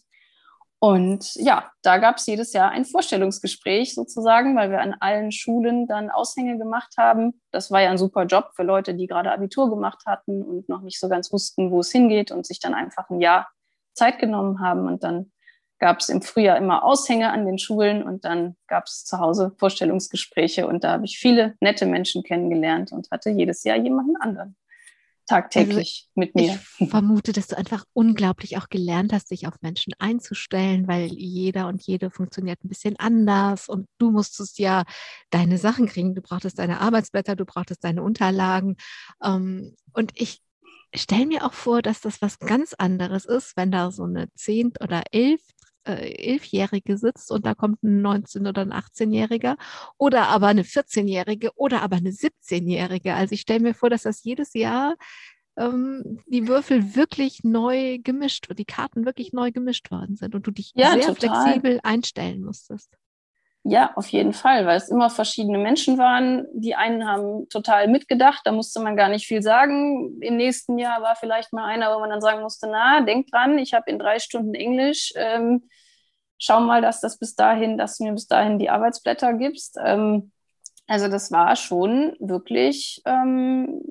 [0.83, 5.87] und ja, da gab es jedes Jahr ein Vorstellungsgespräch sozusagen, weil wir an allen Schulen
[5.87, 7.41] dann Aushänge gemacht haben.
[7.51, 10.81] Das war ja ein super Job für Leute, die gerade Abitur gemacht hatten und noch
[10.81, 13.47] nicht so ganz wussten, wo es hingeht und sich dann einfach ein Jahr
[13.93, 14.85] Zeit genommen haben.
[14.85, 15.31] Und dann
[15.79, 19.53] gab es im Frühjahr immer Aushänge an den Schulen und dann gab es zu Hause
[19.57, 24.57] Vorstellungsgespräche und da habe ich viele nette Menschen kennengelernt und hatte jedes Jahr jemanden anderen
[25.25, 26.59] tagtäglich also mit mir.
[26.79, 31.67] Ich vermute, dass du einfach unglaublich auch gelernt hast, dich auf Menschen einzustellen, weil jeder
[31.67, 34.83] und jede funktioniert ein bisschen anders und du musstest ja
[35.29, 36.15] deine Sachen kriegen.
[36.15, 38.75] Du brauchtest deine Arbeitsblätter, du brauchtest deine Unterlagen.
[39.23, 40.41] Ähm, und ich
[40.95, 44.81] stelle mir auch vor, dass das was ganz anderes ist, wenn da so eine zehnt
[44.81, 45.41] oder elf
[45.85, 49.57] äh, Elfjährige sitzt und da kommt ein 19- oder ein 18-Jähriger
[49.97, 53.13] oder aber eine 14-Jährige oder aber eine 17-Jährige.
[53.13, 54.95] Also ich stelle mir vor, dass das jedes Jahr
[55.57, 60.51] ähm, die Würfel wirklich neu gemischt, die Karten wirklich neu gemischt worden sind und du
[60.51, 61.43] dich ja, sehr total.
[61.43, 62.97] flexibel einstellen musstest.
[63.65, 66.45] Ja, auf jeden Fall, weil es immer verschiedene Menschen waren.
[66.53, 70.21] Die einen haben total mitgedacht, da musste man gar nicht viel sagen.
[70.21, 73.57] Im nächsten Jahr war vielleicht mal einer, wo man dann sagen musste, na, denk dran,
[73.57, 75.13] ich habe in drei Stunden Englisch.
[75.15, 75.69] Ähm,
[76.37, 79.77] schau mal, dass das bis dahin, dass du mir bis dahin die Arbeitsblätter gibst.
[79.81, 80.33] Ähm,
[80.87, 83.81] also das war schon wirklich ähm,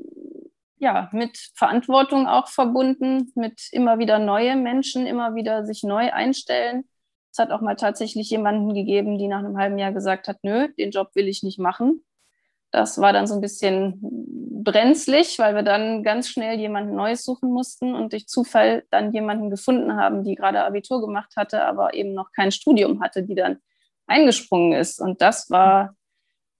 [0.76, 6.84] ja, mit Verantwortung auch verbunden, mit immer wieder neue Menschen, immer wieder sich neu einstellen
[7.32, 10.68] es hat auch mal tatsächlich jemanden gegeben, die nach einem halben Jahr gesagt hat, nö,
[10.78, 12.04] den Job will ich nicht machen.
[12.70, 13.98] Das war dann so ein bisschen
[14.62, 19.50] brenzlig, weil wir dann ganz schnell jemanden Neues suchen mussten und durch Zufall dann jemanden
[19.50, 23.58] gefunden haben, die gerade Abitur gemacht hatte, aber eben noch kein Studium hatte, die dann
[24.06, 25.00] eingesprungen ist.
[25.00, 25.96] Und das war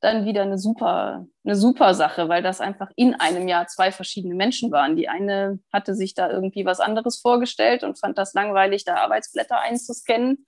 [0.01, 4.35] dann wieder eine super, eine super Sache, weil das einfach in einem Jahr zwei verschiedene
[4.35, 4.97] Menschen waren.
[4.97, 9.61] Die eine hatte sich da irgendwie was anderes vorgestellt und fand das langweilig, da Arbeitsblätter
[9.61, 10.47] einzuscannen.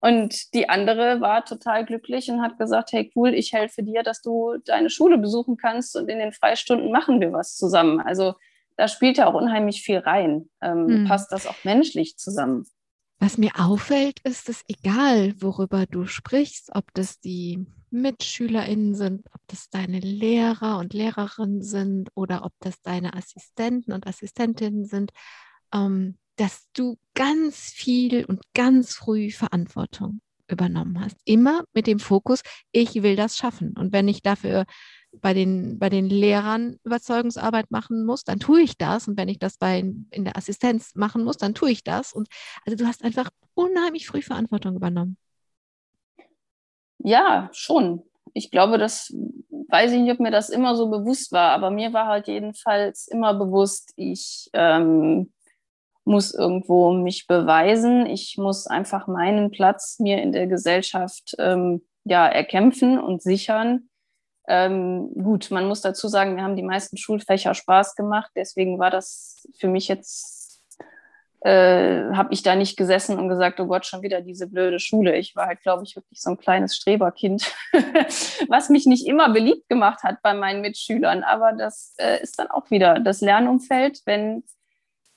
[0.00, 4.22] Und die andere war total glücklich und hat gesagt, hey cool, ich helfe dir, dass
[4.22, 8.00] du deine Schule besuchen kannst und in den Freistunden machen wir was zusammen.
[8.00, 8.34] Also
[8.76, 10.48] da spielt ja auch unheimlich viel rein.
[10.62, 11.04] Ähm, hm.
[11.06, 12.66] Passt das auch menschlich zusammen?
[13.18, 19.40] Was mir auffällt, ist es egal, worüber du sprichst, ob das die MitschülerInnen sind, ob
[19.48, 25.10] das deine Lehrer und Lehrerinnen sind oder ob das deine Assistenten und Assistentinnen sind.
[25.74, 31.16] Ähm, dass du ganz viel und ganz früh Verantwortung übernommen hast.
[31.26, 32.40] Immer mit dem Fokus,
[32.72, 33.74] ich will das schaffen.
[33.76, 34.64] Und wenn ich dafür
[35.12, 39.06] bei den, bei den Lehrern Überzeugungsarbeit machen muss, dann tue ich das.
[39.06, 42.14] Und wenn ich das bei, in der Assistenz machen muss, dann tue ich das.
[42.14, 42.28] Und
[42.64, 45.18] also du hast einfach unheimlich früh Verantwortung übernommen.
[46.98, 48.02] Ja, schon.
[48.32, 49.14] ich glaube, das
[49.68, 53.08] weiß ich nicht, ob mir das immer so bewusst war, aber mir war halt jedenfalls
[53.08, 55.30] immer bewusst, ich ähm,
[56.04, 58.06] muss irgendwo mich beweisen.
[58.06, 63.88] Ich muss einfach meinen Platz mir in der Gesellschaft ähm, ja, erkämpfen und sichern.
[64.48, 68.30] Ähm, gut, man muss dazu sagen, wir haben die meisten Schulfächer Spaß gemacht.
[68.34, 70.60] Deswegen war das für mich jetzt,
[71.42, 75.16] äh, habe ich da nicht gesessen und gesagt, oh Gott, schon wieder diese blöde Schule.
[75.16, 77.54] Ich war halt, glaube ich, wirklich so ein kleines Streberkind,
[78.48, 81.22] was mich nicht immer beliebt gemacht hat bei meinen Mitschülern.
[81.22, 84.42] Aber das äh, ist dann auch wieder das Lernumfeld, wenn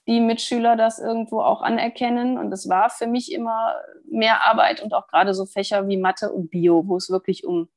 [0.07, 2.37] die Mitschüler das irgendwo auch anerkennen.
[2.37, 3.75] Und es war für mich immer
[4.09, 7.69] mehr Arbeit und auch gerade so Fächer wie Mathe und Bio, wo es wirklich um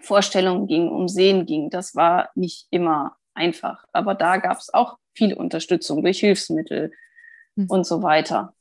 [0.00, 1.70] Vorstellungen ging, um Sehen ging.
[1.70, 3.84] Das war nicht immer einfach.
[3.92, 6.92] Aber da gab es auch viel Unterstützung durch Hilfsmittel
[7.56, 7.66] mhm.
[7.68, 8.54] und so weiter.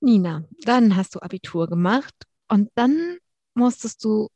[0.00, 2.14] Nina, dann hast du Abitur gemacht
[2.48, 3.18] und dann
[3.54, 4.28] musstest du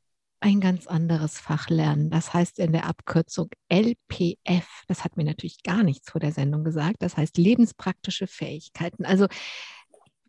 [0.42, 2.10] ein ganz anderes Fach lernen.
[2.10, 4.66] Das heißt in der Abkürzung LPF.
[4.88, 6.96] Das hat mir natürlich gar nichts vor der Sendung gesagt.
[6.98, 9.04] Das heißt lebenspraktische Fähigkeiten.
[9.04, 9.28] Also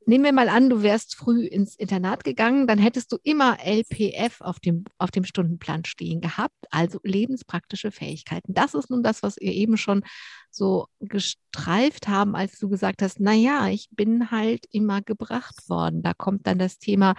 [0.06, 4.42] nehmen wir mal an, du wärst früh ins Internat gegangen, dann hättest du immer LPF
[4.42, 8.54] auf dem, auf dem Stundenplan stehen gehabt, also lebenspraktische Fähigkeiten.
[8.54, 10.04] Das ist nun das, was ihr eben schon
[10.56, 16.02] so gestreift haben, als du gesagt hast, na ja, ich bin halt immer gebracht worden.
[16.04, 17.16] Da kommt dann das Thema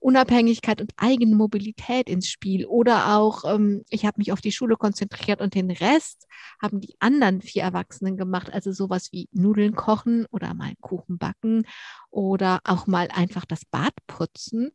[0.00, 2.66] Unabhängigkeit und Eigenmobilität ins Spiel.
[2.66, 6.26] Oder auch, ähm, ich habe mich auf die Schule konzentriert und den Rest
[6.60, 8.52] haben die anderen vier Erwachsenen gemacht.
[8.52, 11.66] Also sowas wie Nudeln kochen oder mal Kuchen backen
[12.10, 14.72] oder auch mal einfach das Bad putzen.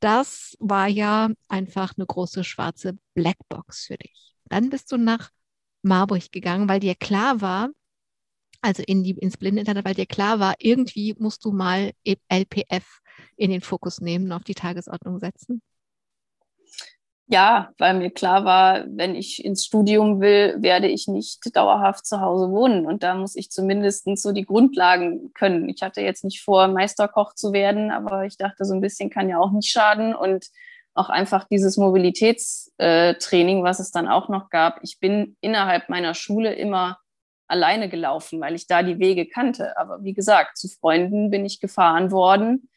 [0.00, 4.34] Das war ja einfach eine große schwarze Blackbox für dich.
[4.46, 5.30] Dann bist du nach
[5.82, 7.70] Marburg gegangen, weil dir klar war,
[8.60, 13.00] also in die, ins Blindeninternet, weil dir klar war, irgendwie musst du mal LPF
[13.36, 15.60] in den Fokus nehmen und auf die Tagesordnung setzen?
[17.26, 22.20] Ja, weil mir klar war, wenn ich ins Studium will, werde ich nicht dauerhaft zu
[22.20, 22.84] Hause wohnen.
[22.84, 25.68] Und da muss ich zumindest so die Grundlagen können.
[25.68, 29.30] Ich hatte jetzt nicht vor, Meisterkoch zu werden, aber ich dachte, so ein bisschen kann
[29.30, 30.14] ja auch nicht schaden.
[30.14, 30.46] Und
[30.94, 34.80] auch einfach dieses Mobilitätstraining, was es dann auch noch gab.
[34.82, 36.98] Ich bin innerhalb meiner Schule immer
[37.48, 39.76] alleine gelaufen, weil ich da die Wege kannte.
[39.76, 42.68] Aber wie gesagt, zu Freunden bin ich gefahren worden.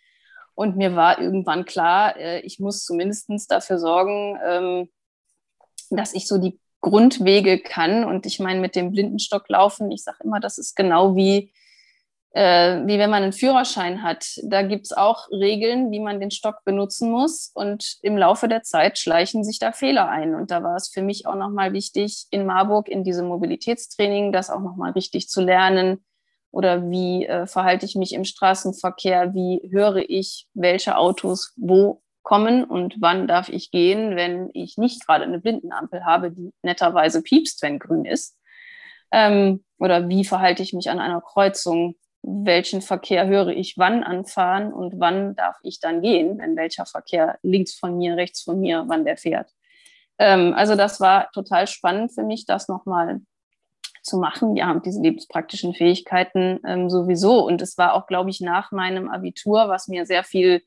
[0.53, 4.89] Und mir war irgendwann klar, äh, ich muss zumindest dafür sorgen, ähm,
[5.89, 8.05] dass ich so die Grundwege kann.
[8.05, 11.51] Und ich meine, mit dem Blindenstock laufen, ich sage immer, das ist genau wie,
[12.35, 14.25] äh, wie wenn man einen Führerschein hat.
[14.43, 17.49] Da gibt es auch Regeln, wie man den Stock benutzen muss.
[17.53, 20.35] Und im Laufe der Zeit schleichen sich da Fehler ein.
[20.35, 24.49] Und da war es für mich auch nochmal wichtig, in Marburg in diesem Mobilitätstraining das
[24.49, 26.03] auch nochmal richtig zu lernen
[26.51, 32.65] oder wie äh, verhalte ich mich im Straßenverkehr, wie höre ich, welche Autos wo kommen
[32.65, 37.61] und wann darf ich gehen, wenn ich nicht gerade eine Blindenampel habe, die netterweise piepst,
[37.61, 38.37] wenn grün ist.
[39.11, 41.95] Ähm, oder wie verhalte ich mich an einer Kreuzung,
[42.27, 47.37] welchen Verkehr höre ich wann anfahren und wann darf ich dann gehen, wenn welcher Verkehr
[47.43, 49.51] links von mir, rechts von mir, wann der fährt.
[50.17, 53.21] Ähm, also das war total spannend für mich, das nochmal
[54.01, 54.55] zu machen.
[54.55, 57.45] Ja, diese lebenspraktischen Fähigkeiten ähm, sowieso.
[57.45, 60.63] Und es war auch, glaube ich, nach meinem Abitur, was mir sehr viel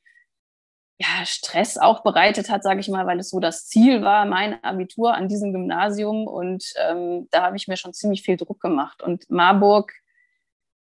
[1.01, 4.63] ja, Stress auch bereitet hat, sage ich mal, weil es so das Ziel war, mein
[4.65, 6.27] Abitur an diesem Gymnasium.
[6.27, 9.03] Und ähm, da habe ich mir schon ziemlich viel Druck gemacht.
[9.03, 9.93] Und Marburg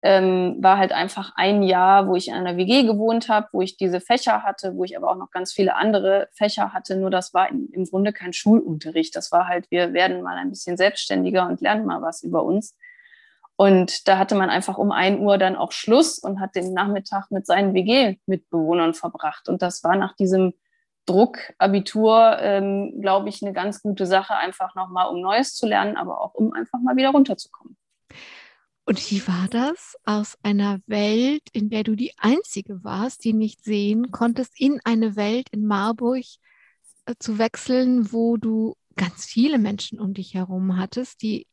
[0.04, 3.78] ähm, war halt einfach ein Jahr, wo ich in einer WG gewohnt habe, wo ich
[3.78, 6.96] diese Fächer hatte, wo ich aber auch noch ganz viele andere Fächer hatte.
[6.96, 9.16] Nur das war im, im Grunde kein Schulunterricht.
[9.16, 12.76] Das war halt, wir werden mal ein bisschen selbstständiger und lernen mal was über uns.
[13.56, 17.30] Und da hatte man einfach um ein Uhr dann auch Schluss und hat den Nachmittag
[17.30, 19.48] mit seinen WG-Mitbewohnern verbracht.
[19.48, 20.52] Und das war nach diesem
[21.06, 25.96] Druck, Abitur, ähm, glaube ich, eine ganz gute Sache, einfach nochmal, um Neues zu lernen,
[25.96, 27.78] aber auch um einfach mal wieder runterzukommen.
[28.86, 33.64] Und wie war das, aus einer Welt, in der du die Einzige warst, die nicht
[33.64, 36.24] sehen konntest, in eine Welt in Marburg
[37.06, 41.46] äh, zu wechseln, wo du ganz viele Menschen um dich herum hattest, die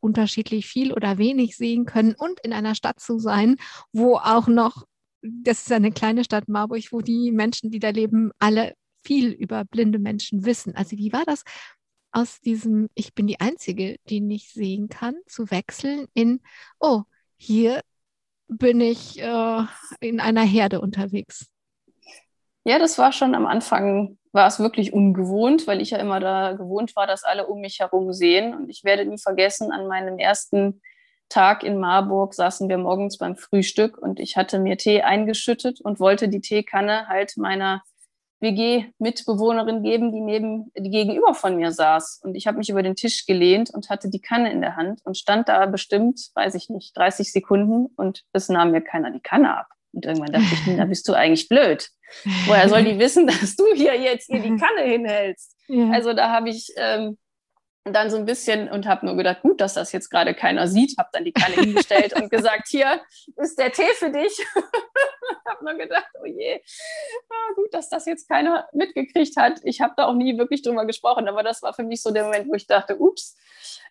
[0.00, 3.56] unterschiedlich viel oder wenig sehen können und in einer Stadt zu sein,
[3.92, 4.84] wo auch noch,
[5.22, 9.64] das ist eine kleine Stadt Marburg, wo die Menschen, die da leben, alle viel über
[9.64, 10.76] blinde Menschen wissen.
[10.76, 11.42] Also wie war das
[12.14, 16.40] aus diesem Ich bin die Einzige, die nicht sehen kann, zu wechseln in,
[16.78, 17.02] oh,
[17.36, 17.82] hier
[18.48, 19.62] bin ich äh,
[20.00, 21.46] in einer Herde unterwegs.
[22.64, 26.52] Ja, das war schon am Anfang, war es wirklich ungewohnt, weil ich ja immer da
[26.52, 28.54] gewohnt war, dass alle um mich herum sehen.
[28.54, 30.80] Und ich werde nie vergessen, an meinem ersten
[31.28, 35.98] Tag in Marburg saßen wir morgens beim Frühstück und ich hatte mir Tee eingeschüttet und
[35.98, 37.82] wollte die Teekanne halt meiner
[38.44, 42.20] WG-Mitbewohnerin geben, die neben, die gegenüber von mir saß.
[42.22, 45.00] Und ich habe mich über den Tisch gelehnt und hatte die Kanne in der Hand
[45.04, 49.20] und stand da bestimmt, weiß ich nicht, 30 Sekunden und es nahm mir keiner die
[49.20, 49.66] Kanne ab.
[49.92, 51.88] Und irgendwann dachte ich, da bist du eigentlich blöd.
[52.46, 55.56] Woher soll die wissen, dass du hier jetzt ihr die Kanne hinhältst?
[55.68, 55.90] Ja.
[55.90, 57.16] Also da habe ich ähm,
[57.84, 60.96] dann so ein bisschen und habe nur gedacht, gut, dass das jetzt gerade keiner sieht,
[60.98, 63.02] habe dann die Kanne hingestellt und gesagt, hier
[63.36, 64.38] ist der Tee für dich.
[65.46, 66.60] habe nur gedacht, oh je,
[67.30, 69.60] ah, gut, dass das jetzt keiner mitgekriegt hat.
[69.64, 72.24] Ich habe da auch nie wirklich drüber gesprochen, aber das war für mich so der
[72.24, 73.36] Moment, wo ich dachte, ups.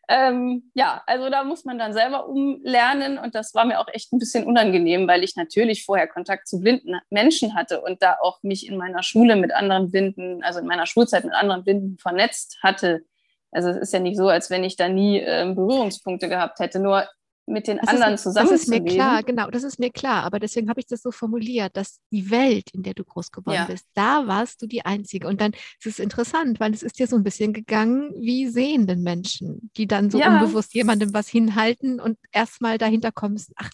[0.10, 4.12] Ähm, ja, also da muss man dann selber umlernen und das war mir auch echt
[4.12, 8.44] ein bisschen unangenehm, weil ich natürlich vorher Kontakt zu blinden Menschen hatte und da auch
[8.44, 12.58] mich in meiner Schule mit anderen Blinden, also in meiner Schulzeit mit anderen Blinden vernetzt
[12.62, 13.06] hatte
[13.54, 16.80] also es ist ja nicht so, als wenn ich da nie äh, Berührungspunkte gehabt hätte.
[16.80, 17.08] Nur
[17.46, 18.50] mit den das anderen ist, zusammen.
[18.50, 20.24] Das ist mir klar, genau, das ist mir klar.
[20.24, 23.56] Aber deswegen habe ich das so formuliert, dass die Welt, in der du groß geworden
[23.56, 23.66] ja.
[23.66, 25.28] bist, da warst du die Einzige.
[25.28, 29.04] Und dann ist es interessant, weil es ist dir so ein bisschen gegangen wie sehenden
[29.04, 30.34] Menschen, die dann so ja.
[30.34, 33.72] unbewusst jemandem was hinhalten und erstmal dahinter kommst, ach,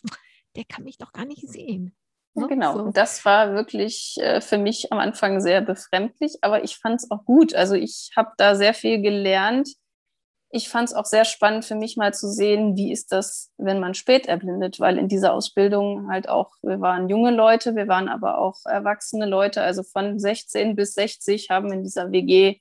[0.56, 1.94] der kann mich doch gar nicht sehen.
[2.36, 2.48] Ne?
[2.48, 2.92] Genau, so.
[2.92, 7.26] das war wirklich äh, für mich am Anfang sehr befremdlich, aber ich fand es auch
[7.26, 7.54] gut.
[7.54, 9.70] Also ich habe da sehr viel gelernt.
[10.52, 13.80] Ich fand es auch sehr spannend für mich mal zu sehen, wie ist das, wenn
[13.80, 18.10] man spät erblindet, weil in dieser Ausbildung halt auch, wir waren junge Leute, wir waren
[18.10, 22.60] aber auch erwachsene Leute, also von 16 bis 60 haben in dieser WG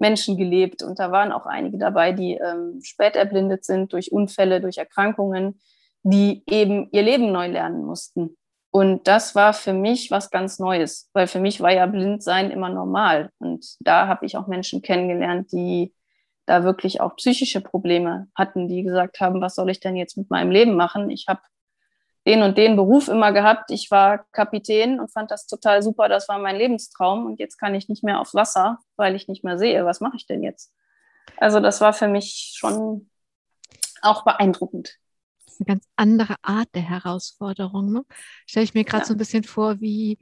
[0.00, 4.60] Menschen gelebt und da waren auch einige dabei, die ähm, spät erblindet sind durch Unfälle,
[4.60, 5.60] durch Erkrankungen,
[6.02, 8.36] die eben ihr Leben neu lernen mussten.
[8.72, 12.70] Und das war für mich was ganz Neues, weil für mich war ja Blindsein immer
[12.70, 13.30] normal.
[13.38, 15.94] Und da habe ich auch Menschen kennengelernt, die
[16.46, 20.30] da wirklich auch psychische Probleme hatten, die gesagt haben, was soll ich denn jetzt mit
[20.30, 21.10] meinem Leben machen?
[21.10, 21.42] Ich habe
[22.26, 23.70] den und den Beruf immer gehabt.
[23.70, 26.08] Ich war Kapitän und fand das total super.
[26.08, 27.26] Das war mein Lebenstraum.
[27.26, 29.84] Und jetzt kann ich nicht mehr aufs Wasser, weil ich nicht mehr sehe.
[29.84, 30.72] Was mache ich denn jetzt?
[31.36, 33.10] Also das war für mich schon
[34.00, 34.98] auch beeindruckend
[35.62, 37.92] eine ganz andere Art der Herausforderung.
[37.92, 38.02] Ne?
[38.46, 39.06] Stelle ich mir gerade ja.
[39.06, 40.18] so ein bisschen vor, wie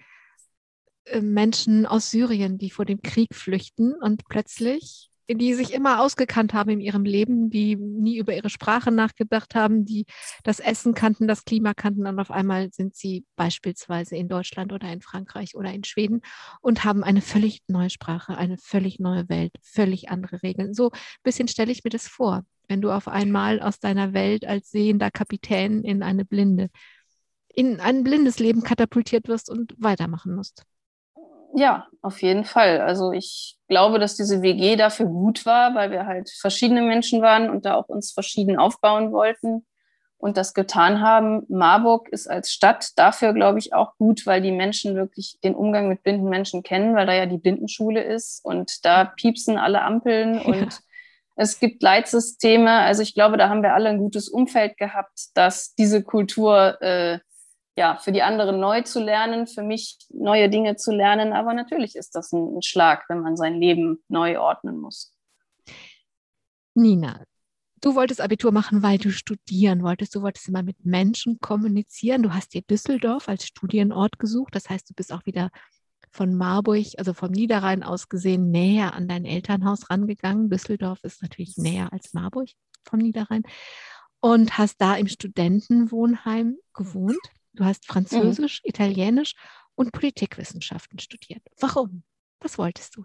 [1.04, 6.54] äh, Menschen aus Syrien, die vor dem Krieg flüchten und plötzlich, die sich immer ausgekannt
[6.54, 10.06] haben in ihrem Leben, die nie über ihre Sprache nachgedacht haben, die
[10.44, 14.92] das Essen kannten, das Klima kannten und auf einmal sind sie beispielsweise in Deutschland oder
[14.92, 16.20] in Frankreich oder in Schweden
[16.60, 20.74] und haben eine völlig neue Sprache, eine völlig neue Welt, völlig andere Regeln.
[20.74, 24.46] So ein bisschen stelle ich mir das vor wenn du auf einmal aus deiner Welt
[24.46, 26.70] als sehender Kapitän in eine blinde,
[27.48, 30.64] in ein blindes Leben katapultiert wirst und weitermachen musst.
[31.54, 32.80] Ja, auf jeden Fall.
[32.80, 37.50] Also ich glaube, dass diese WG dafür gut war, weil wir halt verschiedene Menschen waren
[37.50, 39.66] und da auch uns verschieden aufbauen wollten
[40.20, 41.44] und das getan haben.
[41.48, 45.88] Marburg ist als Stadt dafür, glaube ich, auch gut, weil die Menschen wirklich den Umgang
[45.88, 50.40] mit blinden Menschen kennen, weil da ja die Blindenschule ist und da piepsen alle Ampeln
[50.40, 50.80] und
[51.36, 52.70] es gibt Leitsysteme.
[52.70, 57.18] Also ich glaube, da haben wir alle ein gutes Umfeld gehabt, dass diese Kultur äh,
[57.80, 61.32] ja für die anderen neu zu lernen, für mich neue Dinge zu lernen.
[61.32, 65.12] Aber natürlich ist das ein, ein Schlag, wenn man sein Leben neu ordnen muss.
[66.74, 67.24] Nina,
[67.80, 70.14] du wolltest Abitur machen, weil du studieren wolltest.
[70.14, 72.22] Du wolltest immer mit Menschen kommunizieren.
[72.22, 74.54] Du hast dir Düsseldorf als Studienort gesucht.
[74.54, 75.50] Das heißt, du bist auch wieder
[76.12, 80.50] von Marburg, also vom Niederrhein aus gesehen, näher an dein Elternhaus rangegangen.
[80.50, 82.50] Düsseldorf ist natürlich näher als Marburg
[82.84, 83.42] vom Niederrhein.
[84.20, 87.16] Und hast da im Studentenwohnheim gewohnt.
[87.60, 88.70] Du hast Französisch, mhm.
[88.70, 89.34] Italienisch
[89.74, 91.42] und Politikwissenschaften studiert.
[91.60, 92.04] Warum?
[92.40, 93.04] Was wolltest du?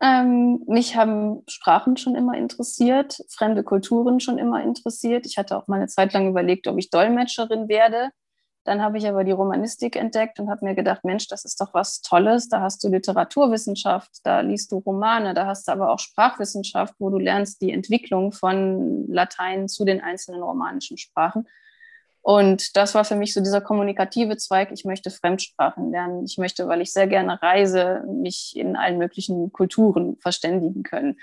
[0.00, 5.26] Ähm, mich haben Sprachen schon immer interessiert, fremde Kulturen schon immer interessiert.
[5.26, 8.08] Ich hatte auch mal eine Zeit lang überlegt, ob ich Dolmetscherin werde.
[8.64, 11.74] Dann habe ich aber die Romanistik entdeckt und habe mir gedacht, Mensch, das ist doch
[11.74, 12.48] was Tolles.
[12.48, 17.10] Da hast du Literaturwissenschaft, da liest du Romane, da hast du aber auch Sprachwissenschaft, wo
[17.10, 21.46] du lernst die Entwicklung von Latein zu den einzelnen romanischen Sprachen.
[22.22, 24.72] Und das war für mich so dieser kommunikative Zweig.
[24.72, 26.24] Ich möchte Fremdsprachen lernen.
[26.24, 31.18] Ich möchte, weil ich sehr gerne reise, mich in allen möglichen Kulturen verständigen können.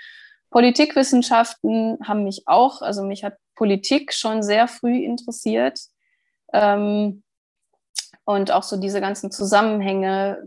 [0.49, 5.79] Politikwissenschaften haben mich auch, also mich hat Politik schon sehr früh interessiert.
[6.53, 7.23] Ähm,
[8.25, 10.43] und auch so diese ganzen Zusammenhänge.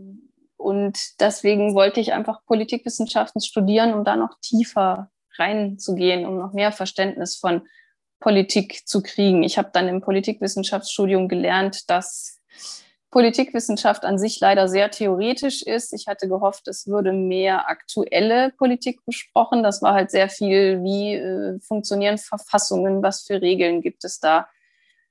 [0.57, 6.71] Und deswegen wollte ich einfach Politikwissenschaften studieren, um da noch tiefer reinzugehen, um noch mehr
[6.71, 7.61] Verständnis von
[8.21, 9.43] Politik zu kriegen.
[9.43, 12.39] Ich habe dann im Politikwissenschaftsstudium gelernt, dass
[13.09, 15.91] Politikwissenschaft an sich leider sehr theoretisch ist.
[15.91, 19.63] Ich hatte gehofft, es würde mehr aktuelle Politik besprochen.
[19.63, 24.47] Das war halt sehr viel, wie äh, funktionieren Verfassungen, was für Regeln gibt es da.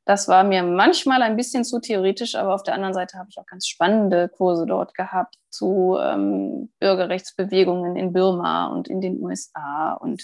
[0.07, 3.39] Das war mir manchmal ein bisschen zu theoretisch, aber auf der anderen Seite habe ich
[3.39, 5.37] auch ganz spannende Kurse dort gehabt.
[5.51, 9.93] zu ähm, Bürgerrechtsbewegungen in Birma und in den USA.
[9.93, 10.23] Und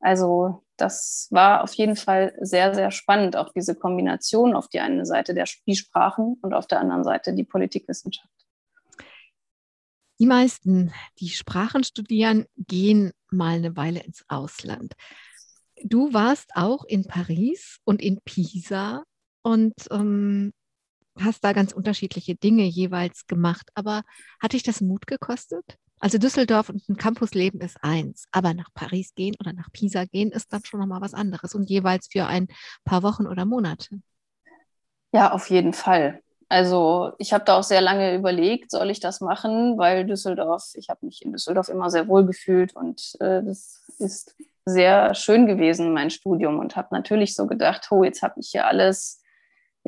[0.00, 5.04] also das war auf jeden Fall sehr, sehr spannend, auch diese Kombination auf die eine
[5.04, 8.28] Seite der die Sprachen und auf der anderen Seite die Politikwissenschaft.
[10.20, 14.94] Die meisten, die Sprachen studieren, gehen mal eine Weile ins Ausland.
[15.84, 19.04] Du warst auch in Paris und in Pisa
[19.42, 20.52] und ähm,
[21.18, 23.70] hast da ganz unterschiedliche Dinge jeweils gemacht.
[23.74, 24.02] Aber
[24.40, 25.78] hat dich das Mut gekostet?
[26.00, 30.30] Also Düsseldorf und ein Campusleben ist eins, aber nach Paris gehen oder nach Pisa gehen
[30.30, 32.48] ist dann schon nochmal was anderes und jeweils für ein
[32.84, 34.00] paar Wochen oder Monate.
[35.12, 36.20] Ja, auf jeden Fall.
[36.48, 40.88] Also ich habe da auch sehr lange überlegt, soll ich das machen, weil Düsseldorf, ich
[40.88, 44.34] habe mich in Düsseldorf immer sehr wohl gefühlt und äh, das ist
[44.64, 48.66] sehr schön gewesen, mein Studium und habe natürlich so gedacht, oh, jetzt habe ich hier
[48.66, 49.22] alles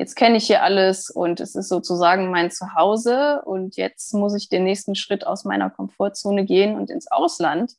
[0.01, 4.49] jetzt kenne ich hier alles und es ist sozusagen mein Zuhause und jetzt muss ich
[4.49, 7.73] den nächsten Schritt aus meiner Komfortzone gehen und ins Ausland.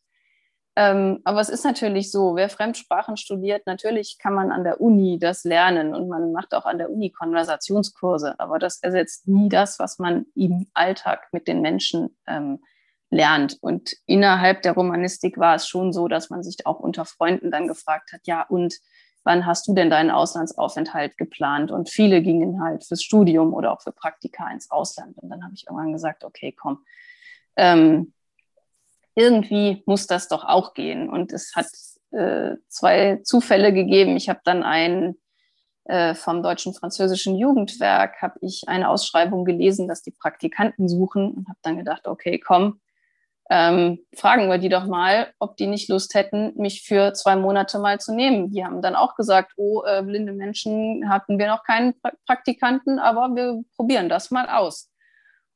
[0.76, 5.18] Ähm, aber es ist natürlich so, wer Fremdsprachen studiert, natürlich kann man an der Uni
[5.18, 9.80] das lernen und man macht auch an der Uni Konversationskurse, aber das ersetzt nie das,
[9.80, 12.62] was man im Alltag mit den Menschen ähm,
[13.10, 13.58] lernt.
[13.60, 17.66] Und innerhalb der Romanistik war es schon so, dass man sich auch unter Freunden dann
[17.66, 18.76] gefragt hat, ja, und
[19.24, 21.70] wann hast du denn deinen Auslandsaufenthalt geplant?
[21.70, 25.16] Und viele gingen halt fürs Studium oder auch für Praktika ins Ausland.
[25.18, 26.84] Und dann habe ich irgendwann gesagt, okay, komm,
[27.56, 28.12] ähm,
[29.14, 31.08] irgendwie muss das doch auch gehen.
[31.08, 31.66] Und es hat
[32.12, 34.16] äh, zwei Zufälle gegeben.
[34.16, 35.16] Ich habe dann einen
[35.84, 41.48] äh, vom Deutschen Französischen Jugendwerk, habe ich eine Ausschreibung gelesen, dass die Praktikanten suchen und
[41.48, 42.80] habe dann gedacht, okay, komm,
[43.54, 47.78] ähm, fragen wir die doch mal, ob die nicht Lust hätten, mich für zwei Monate
[47.78, 48.50] mal zu nehmen.
[48.50, 52.98] Die haben dann auch gesagt, oh, äh, blinde Menschen hatten wir noch keinen pra Praktikanten,
[52.98, 54.90] aber wir probieren das mal aus.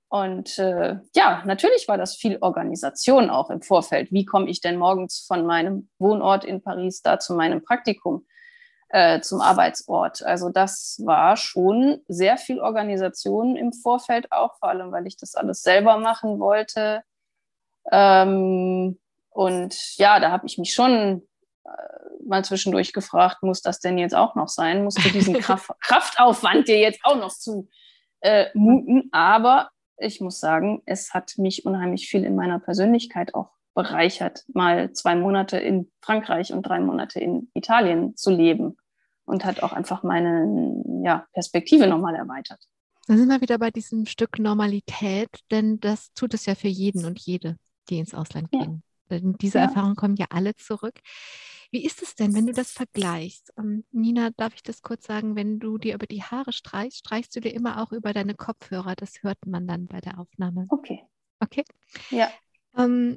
[0.08, 4.12] Und äh, ja, natürlich war das viel Organisation auch im Vorfeld.
[4.12, 8.26] Wie komme ich denn morgens von meinem Wohnort in Paris da zu meinem Praktikum,
[8.90, 10.22] äh, zum Arbeitsort?
[10.22, 15.34] Also das war schon sehr viel Organisation im Vorfeld auch, vor allem weil ich das
[15.34, 17.02] alles selber machen wollte
[17.92, 18.98] ähm,
[19.30, 21.22] und ja, da habe ich mich schon
[21.64, 21.68] äh,
[22.26, 24.84] mal zwischendurch gefragt, muss das denn jetzt auch noch sein?
[24.84, 27.68] Musst du diesen Kraft Kraftaufwand dir jetzt auch noch zu
[28.20, 29.08] äh, muten?
[29.12, 34.92] Aber ich muss sagen, es hat mich unheimlich viel in meiner Persönlichkeit auch bereichert, mal
[34.92, 38.78] zwei Monate in Frankreich und drei Monate in Italien zu leben
[39.26, 42.64] und hat auch einfach meine ja, Perspektive nochmal erweitert.
[43.06, 47.04] Dann sind wir wieder bei diesem Stück Normalität, denn das tut es ja für jeden
[47.04, 47.56] und jede
[47.86, 48.82] die ins Ausland gehen.
[49.10, 49.20] Ja.
[49.20, 49.64] Diese ja.
[49.64, 51.00] Erfahrungen kommen ja alle zurück.
[51.70, 53.52] Wie ist es denn, wenn du das vergleichst?
[53.58, 55.36] Ähm, Nina, darf ich das kurz sagen?
[55.36, 58.94] Wenn du dir über die Haare streichst, streichst du dir immer auch über deine Kopfhörer.
[58.96, 60.66] Das hört man dann bei der Aufnahme.
[60.68, 61.02] Okay.
[61.40, 61.64] Okay?
[62.10, 62.30] Ja.
[62.76, 63.16] Ähm,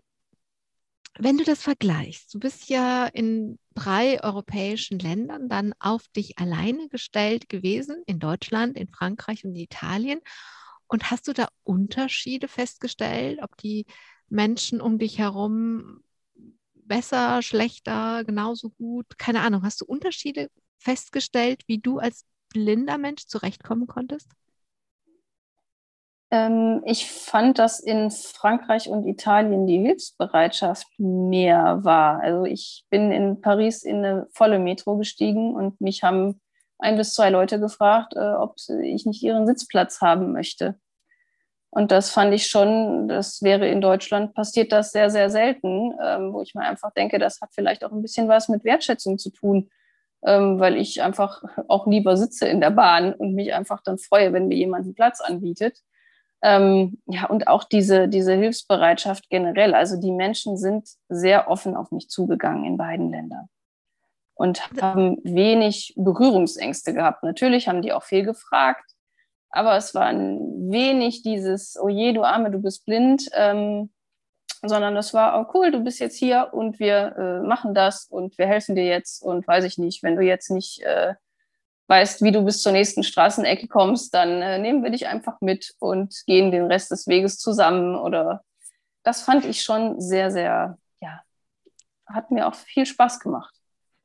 [1.17, 6.87] wenn du das vergleichst, du bist ja in drei europäischen Ländern dann auf dich alleine
[6.87, 10.21] gestellt gewesen, in Deutschland, in Frankreich und in Italien.
[10.87, 13.85] Und hast du da Unterschiede festgestellt, ob die
[14.29, 16.01] Menschen um dich herum
[16.73, 19.17] besser, schlechter, genauso gut?
[19.17, 19.63] Keine Ahnung.
[19.63, 20.49] Hast du Unterschiede
[20.79, 24.29] festgestellt, wie du als blinder Mensch zurechtkommen konntest?
[26.31, 32.19] Ähm, ich fand, dass in Frankreich und Italien die Hilfsbereitschaft mehr war.
[32.21, 36.39] Also ich bin in Paris in eine volle Metro gestiegen und mich haben
[36.77, 40.79] ein bis zwei Leute gefragt, äh, ob ich nicht ihren Sitzplatz haben möchte.
[41.71, 46.33] Und das fand ich schon, das wäre in Deutschland passiert das sehr, sehr selten, ähm,
[46.33, 49.29] wo ich mir einfach denke, das hat vielleicht auch ein bisschen was mit Wertschätzung zu
[49.29, 49.69] tun,
[50.23, 54.33] ähm, weil ich einfach auch lieber sitze in der Bahn und mich einfach dann freue,
[54.33, 55.77] wenn mir jemand einen Platz anbietet.
[56.41, 59.75] Ähm, ja, und auch diese, diese Hilfsbereitschaft generell.
[59.75, 63.47] Also die Menschen sind sehr offen auf mich zugegangen in beiden Ländern
[64.33, 67.23] und haben wenig Berührungsängste gehabt.
[67.23, 68.95] Natürlich haben die auch viel gefragt
[69.51, 73.89] aber es war ein wenig dieses, oh je, du Arme, du bist blind, ähm,
[74.61, 78.37] sondern es war, oh cool, du bist jetzt hier und wir äh, machen das und
[78.37, 81.13] wir helfen dir jetzt und weiß ich nicht, wenn du jetzt nicht äh,
[81.87, 85.75] weißt, wie du bis zur nächsten Straßenecke kommst, dann äh, nehmen wir dich einfach mit
[85.79, 88.43] und gehen den Rest des Weges zusammen oder
[89.03, 91.21] das fand ich schon sehr, sehr, ja,
[92.05, 93.55] hat mir auch viel Spaß gemacht.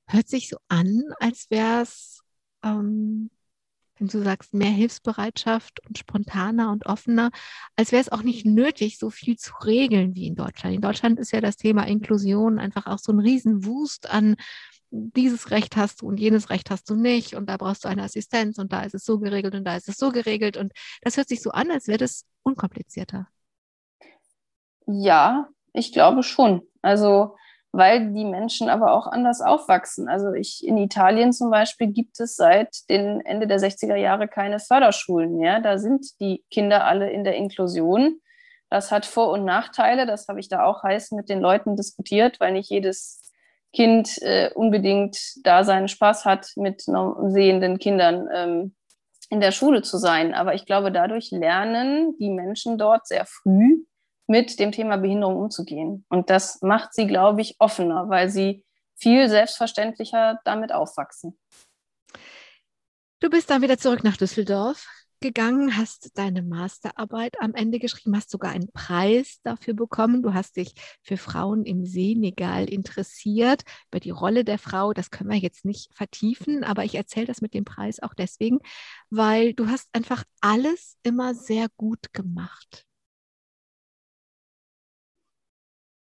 [0.08, 2.22] Hört sich so an, als wäre es
[2.62, 3.30] ähm,
[3.98, 7.30] wenn du sagst, mehr Hilfsbereitschaft und spontaner und offener,
[7.76, 10.74] als wäre es auch nicht nötig, so viel zu regeln wie in Deutschland.
[10.74, 14.36] In Deutschland ist ja das Thema Inklusion einfach auch so ein Riesenwust an
[14.94, 18.04] dieses Recht hast du und jenes Recht hast du nicht und da brauchst du eine
[18.04, 20.72] Assistenz und da ist es so geregelt und da ist es so geregelt und
[21.02, 23.26] das hört sich so an, als wäre das unkomplizierter.
[24.86, 26.62] Ja, ich glaube schon.
[26.82, 27.36] Also,
[27.76, 30.08] weil die Menschen aber auch anders aufwachsen.
[30.08, 34.60] Also ich in Italien zum Beispiel gibt es seit den Ende der 60er Jahre keine
[34.60, 35.60] Förderschulen mehr.
[35.60, 38.20] Da sind die Kinder alle in der Inklusion.
[38.70, 40.06] Das hat Vor- und Nachteile.
[40.06, 43.32] Das habe ich da auch heiß mit den Leuten diskutiert, weil nicht jedes
[43.72, 48.76] Kind äh, unbedingt da seinen Spaß hat, mit sehenden Kindern ähm,
[49.30, 50.32] in der Schule zu sein.
[50.32, 53.84] Aber ich glaube, dadurch lernen die Menschen dort sehr früh
[54.26, 56.04] mit dem Thema Behinderung umzugehen.
[56.08, 58.64] Und das macht sie, glaube ich, offener, weil sie
[58.96, 61.38] viel selbstverständlicher damit aufwachsen.
[63.20, 64.86] Du bist dann wieder zurück nach Düsseldorf
[65.24, 70.22] gegangen, hast deine Masterarbeit am Ende geschrieben, hast sogar einen Preis dafür bekommen.
[70.22, 74.92] Du hast dich für Frauen im Senegal interessiert, über die Rolle der Frau.
[74.92, 78.58] Das können wir jetzt nicht vertiefen, aber ich erzähle das mit dem Preis auch deswegen,
[79.08, 82.84] weil du hast einfach alles immer sehr gut gemacht.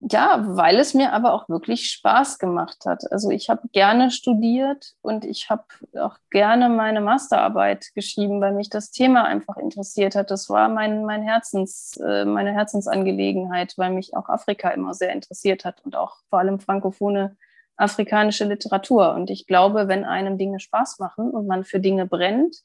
[0.03, 3.03] Ja, weil es mir aber auch wirklich Spaß gemacht hat.
[3.11, 5.65] Also ich habe gerne studiert und ich habe
[5.99, 10.31] auch gerne meine Masterarbeit geschrieben, weil mich das Thema einfach interessiert hat.
[10.31, 15.65] Das war mein, mein Herzens, äh, meine Herzensangelegenheit, weil mich auch Afrika immer sehr interessiert
[15.65, 17.37] hat und auch vor allem frankophone
[17.77, 19.13] afrikanische Literatur.
[19.13, 22.57] Und ich glaube, wenn einem Dinge Spaß machen und man für Dinge brennt,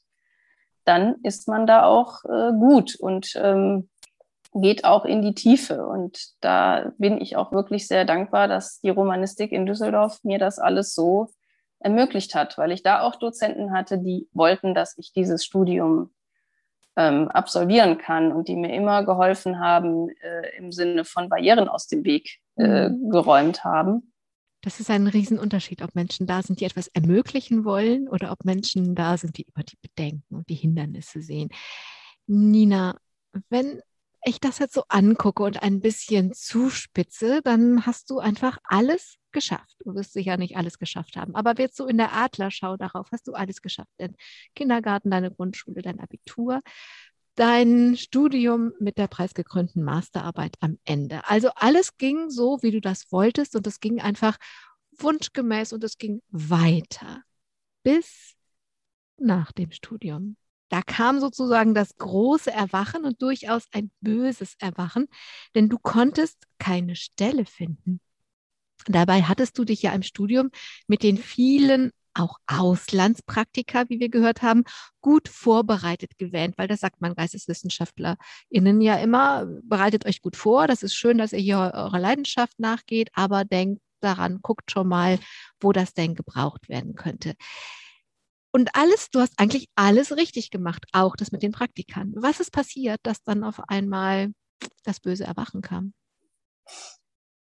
[0.85, 2.95] dann ist man da auch äh, gut.
[2.95, 3.89] Und ähm,
[4.61, 5.85] geht auch in die Tiefe.
[5.85, 10.59] Und da bin ich auch wirklich sehr dankbar, dass die Romanistik in Düsseldorf mir das
[10.59, 11.29] alles so
[11.79, 16.11] ermöglicht hat, weil ich da auch Dozenten hatte, die wollten, dass ich dieses Studium
[16.95, 21.87] ähm, absolvieren kann und die mir immer geholfen haben, äh, im Sinne von Barrieren aus
[21.87, 23.09] dem Weg äh, mhm.
[23.09, 24.11] geräumt haben.
[24.61, 28.95] Das ist ein Riesenunterschied, ob Menschen da sind, die etwas ermöglichen wollen oder ob Menschen
[28.95, 31.49] da sind, die immer die Bedenken und die Hindernisse sehen.
[32.25, 32.97] Nina,
[33.49, 33.81] wenn
[34.23, 39.75] ich das jetzt so angucke und ein bisschen zuspitze, dann hast du einfach alles geschafft.
[39.85, 43.27] Du wirst sicher nicht alles geschafft haben, aber jetzt so in der Adlerschau darauf hast
[43.27, 43.91] du alles geschafft.
[43.97, 44.15] Dein
[44.55, 46.61] Kindergarten, deine Grundschule, dein Abitur,
[47.35, 51.21] dein Studium mit der preisgekrönten Masterarbeit am Ende.
[51.29, 54.37] Also alles ging so, wie du das wolltest und es ging einfach
[54.97, 57.23] wunschgemäß und es ging weiter
[57.83, 58.35] bis
[59.17, 60.35] nach dem Studium.
[60.69, 65.07] Da kam sozusagen das große Erwachen und durchaus ein böses Erwachen,
[65.55, 68.01] denn du konntest keine Stelle finden.
[68.85, 70.49] Dabei hattest du dich ja im Studium
[70.87, 74.63] mit den vielen auch Auslandspraktika, wie wir gehört haben,
[75.01, 80.83] gut vorbereitet gewähnt, weil das sagt man GeisteswissenschaftlerInnen ja immer, bereitet euch gut vor, das
[80.83, 85.19] ist schön, dass ihr hier eurer Leidenschaft nachgeht, aber denkt daran, guckt schon mal,
[85.59, 87.35] wo das denn gebraucht werden könnte.
[88.57, 92.23] Und alles, du hast eigentlich alles richtig gemacht, auch das mit den Praktikanten.
[92.23, 94.31] Was ist passiert, dass dann auf einmal
[94.83, 95.93] das böse Erwachen kam?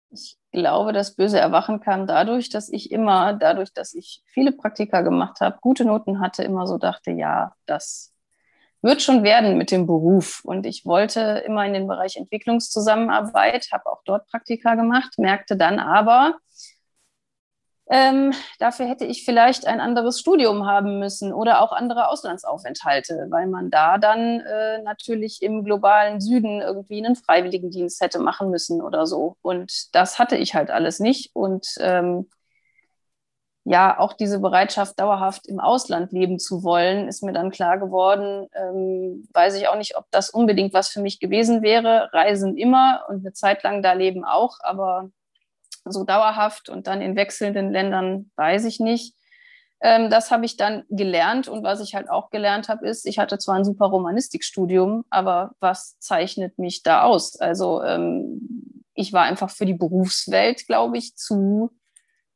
[0.10, 5.04] Ich glaube, das böse Erwachen kam dadurch, dass ich immer, dadurch, dass ich viele Praktika
[5.04, 8.14] gemacht habe, gute Noten hatte, immer so dachte, ja, das
[8.82, 10.42] wird schon werden mit dem Beruf.
[10.44, 15.80] Und ich wollte immer in den Bereich Entwicklungszusammenarbeit, habe auch dort Praktika gemacht, merkte dann
[15.80, 16.36] aber,
[17.88, 23.46] ähm, dafür hätte ich vielleicht ein anderes Studium haben müssen oder auch andere Auslandsaufenthalte, weil
[23.48, 29.06] man da dann äh, natürlich im globalen Süden irgendwie einen Freiwilligendienst hätte machen müssen oder
[29.06, 29.38] so.
[29.44, 31.36] Und das hatte ich halt alles nicht.
[31.36, 32.28] Und ähm,
[33.66, 38.48] ja, auch diese Bereitschaft, dauerhaft im Ausland leben zu wollen, ist mir dann klar geworden.
[38.54, 42.10] Ähm, weiß ich auch nicht, ob das unbedingt was für mich gewesen wäre.
[42.14, 45.10] Reisen immer und eine Zeit lang da leben auch, aber
[45.86, 49.16] so dauerhaft und dann in wechselnden Ländern, weiß ich nicht.
[49.82, 53.20] Ähm, das habe ich dann gelernt und was ich halt auch gelernt habe, ist, ich
[53.20, 57.40] hatte zwar ein super Romanistikstudium, aber was zeichnet mich da aus?
[57.40, 61.72] Also ähm, ich war einfach für die Berufswelt, glaube ich, zu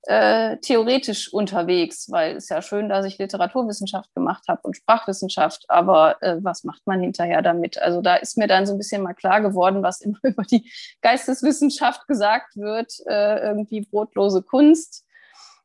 [0.04, 6.22] äh, theoretisch unterwegs, weil es ja schön, dass ich Literaturwissenschaft gemacht habe und Sprachwissenschaft, aber
[6.24, 7.78] äh, was macht man hinterher damit?
[7.82, 10.72] Also da ist mir dann so ein bisschen mal klar geworden, was immer über die
[11.02, 15.06] Geisteswissenschaft gesagt wird, äh, irgendwie brotlose Kunst.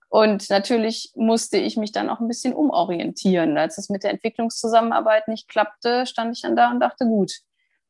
[0.08, 3.58] Und natürlich musste ich mich dann auch ein bisschen umorientieren.
[3.58, 7.32] Als es mit der Entwicklungszusammenarbeit nicht klappte, stand ich dann da und dachte, gut,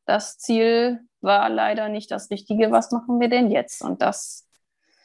[0.05, 2.71] das Ziel war leider nicht das Richtige.
[2.71, 3.83] Was machen wir denn jetzt?
[3.83, 4.44] Und das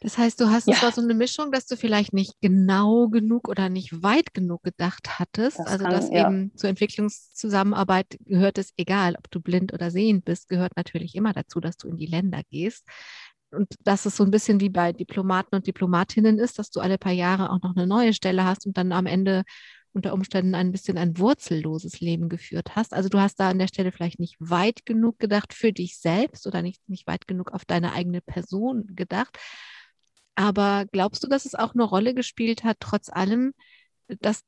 [0.00, 0.74] das heißt, du hast ja.
[0.74, 5.18] zwar so eine Mischung, dass du vielleicht nicht genau genug oder nicht weit genug gedacht
[5.18, 5.58] hattest.
[5.58, 6.26] Das also, kann, dass ja.
[6.26, 11.34] eben zur Entwicklungszusammenarbeit gehört es, egal ob du blind oder sehend bist, gehört natürlich immer
[11.34, 12.86] dazu, dass du in die Länder gehst.
[13.50, 16.98] Und dass es so ein bisschen wie bei Diplomaten und Diplomatinnen ist, dass du alle
[16.98, 19.42] paar Jahre auch noch eine neue Stelle hast und dann am Ende
[19.92, 22.94] unter Umständen ein bisschen ein wurzelloses Leben geführt hast.
[22.94, 26.46] Also du hast da an der Stelle vielleicht nicht weit genug gedacht für dich selbst
[26.46, 29.36] oder nicht, nicht weit genug auf deine eigene Person gedacht.
[30.40, 33.52] Aber glaubst du, dass es auch eine Rolle gespielt hat, trotz allem,
[34.20, 34.42] dass,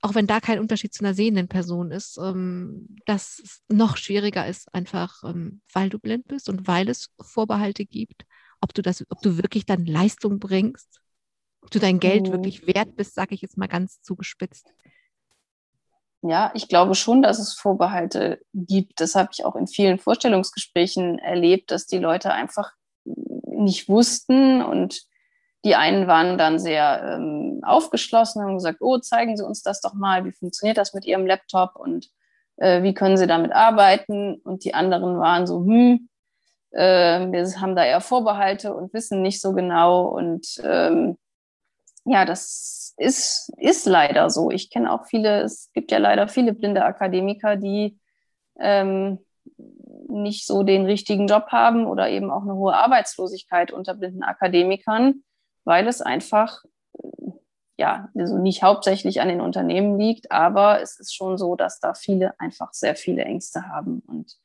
[0.00, 4.46] auch wenn da kein Unterschied zu einer sehenden Person ist, ähm, dass es noch schwieriger
[4.46, 8.22] ist, einfach ähm, weil du blind bist und weil es Vorbehalte gibt,
[8.60, 11.00] ob du das, ob du wirklich dann Leistung bringst,
[11.60, 12.32] ob du dein Geld mhm.
[12.34, 14.72] wirklich wert bist, sage ich jetzt mal ganz zugespitzt.
[16.22, 19.00] Ja, ich glaube schon, dass es Vorbehalte gibt.
[19.00, 22.74] Das habe ich auch in vielen Vorstellungsgesprächen erlebt, dass die Leute einfach
[23.04, 25.10] nicht wussten und
[25.64, 29.94] die einen waren dann sehr ähm, aufgeschlossen, haben gesagt, oh, zeigen Sie uns das doch
[29.94, 32.08] mal, wie funktioniert das mit Ihrem Laptop und
[32.56, 34.36] äh, wie können Sie damit arbeiten?
[34.36, 36.08] Und die anderen waren so, hm,
[36.72, 40.06] äh, wir haben da eher Vorbehalte und wissen nicht so genau.
[40.06, 41.16] Und ähm,
[42.04, 44.50] ja, das ist, ist leider so.
[44.50, 48.00] Ich kenne auch viele, es gibt ja leider viele blinde Akademiker, die
[48.58, 49.18] ähm,
[50.08, 55.22] nicht so den richtigen Job haben oder eben auch eine hohe Arbeitslosigkeit unter blinden Akademikern
[55.64, 56.62] weil es einfach
[57.78, 61.94] ja, also nicht hauptsächlich an den Unternehmen liegt, aber es ist schon so, dass da
[61.94, 64.02] viele einfach sehr viele Ängste haben.
[64.06, 64.36] Und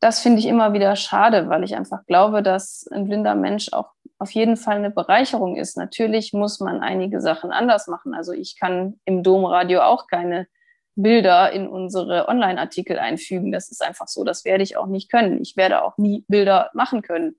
[0.00, 3.90] das finde ich immer wieder schade, weil ich einfach glaube, dass ein blinder Mensch auch
[4.18, 5.76] auf jeden Fall eine Bereicherung ist.
[5.76, 8.14] Natürlich muss man einige Sachen anders machen.
[8.14, 10.46] Also ich kann im Domradio auch keine
[10.94, 13.50] Bilder in unsere Online-Artikel einfügen.
[13.50, 15.40] Das ist einfach so, das werde ich auch nicht können.
[15.40, 17.36] Ich werde auch nie Bilder machen können.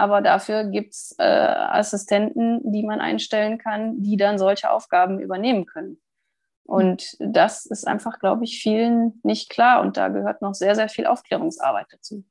[0.00, 5.66] Aber dafür gibt es äh, Assistenten, die man einstellen kann, die dann solche Aufgaben übernehmen
[5.66, 6.00] können.
[6.64, 9.82] Und das ist einfach, glaube ich, vielen nicht klar.
[9.82, 12.24] Und da gehört noch sehr, sehr viel Aufklärungsarbeit dazu.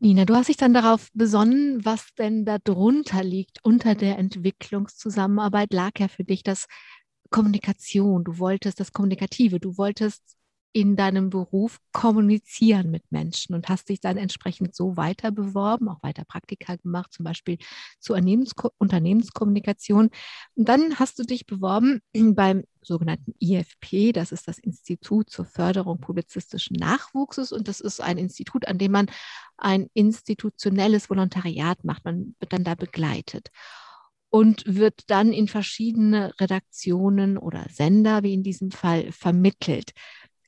[0.00, 5.72] Nina, du hast dich dann darauf besonnen, was denn darunter liegt unter der Entwicklungszusammenarbeit.
[5.72, 6.66] Lag ja für dich das
[7.30, 8.24] Kommunikation.
[8.24, 9.60] Du wolltest das Kommunikative.
[9.60, 10.35] Du wolltest
[10.76, 16.02] in deinem Beruf kommunizieren mit Menschen und hast dich dann entsprechend so weiter beworben, auch
[16.02, 17.56] weiter Praktika gemacht, zum Beispiel
[17.98, 18.18] zur
[18.76, 20.10] Unternehmenskommunikation.
[20.54, 22.02] Und dann hast du dich beworben
[22.34, 28.18] beim sogenannten IFP, das ist das Institut zur Förderung publizistischen Nachwuchses und das ist ein
[28.18, 29.06] Institut, an dem man
[29.56, 32.04] ein institutionelles Volontariat macht.
[32.04, 33.48] Man wird dann da begleitet
[34.28, 39.92] und wird dann in verschiedene Redaktionen oder Sender, wie in diesem Fall, vermittelt.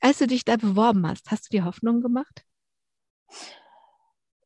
[0.01, 2.43] Als du dich da beworben hast, hast du dir Hoffnung gemacht?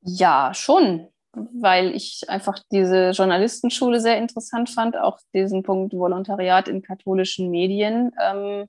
[0.02, 6.82] Ja, schon, weil ich einfach diese Journalistenschule sehr interessant fand, auch diesen Punkt Volontariat in
[6.82, 8.66] katholischen Medien, ähm,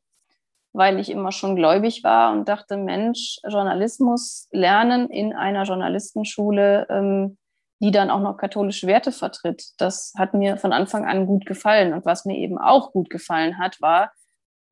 [0.73, 7.39] weil ich immer schon gläubig war und dachte, Mensch, Journalismus lernen in einer Journalistenschule, ähm,
[7.81, 11.93] die dann auch noch katholische Werte vertritt, das hat mir von Anfang an gut gefallen.
[11.93, 14.13] Und was mir eben auch gut gefallen hat, war,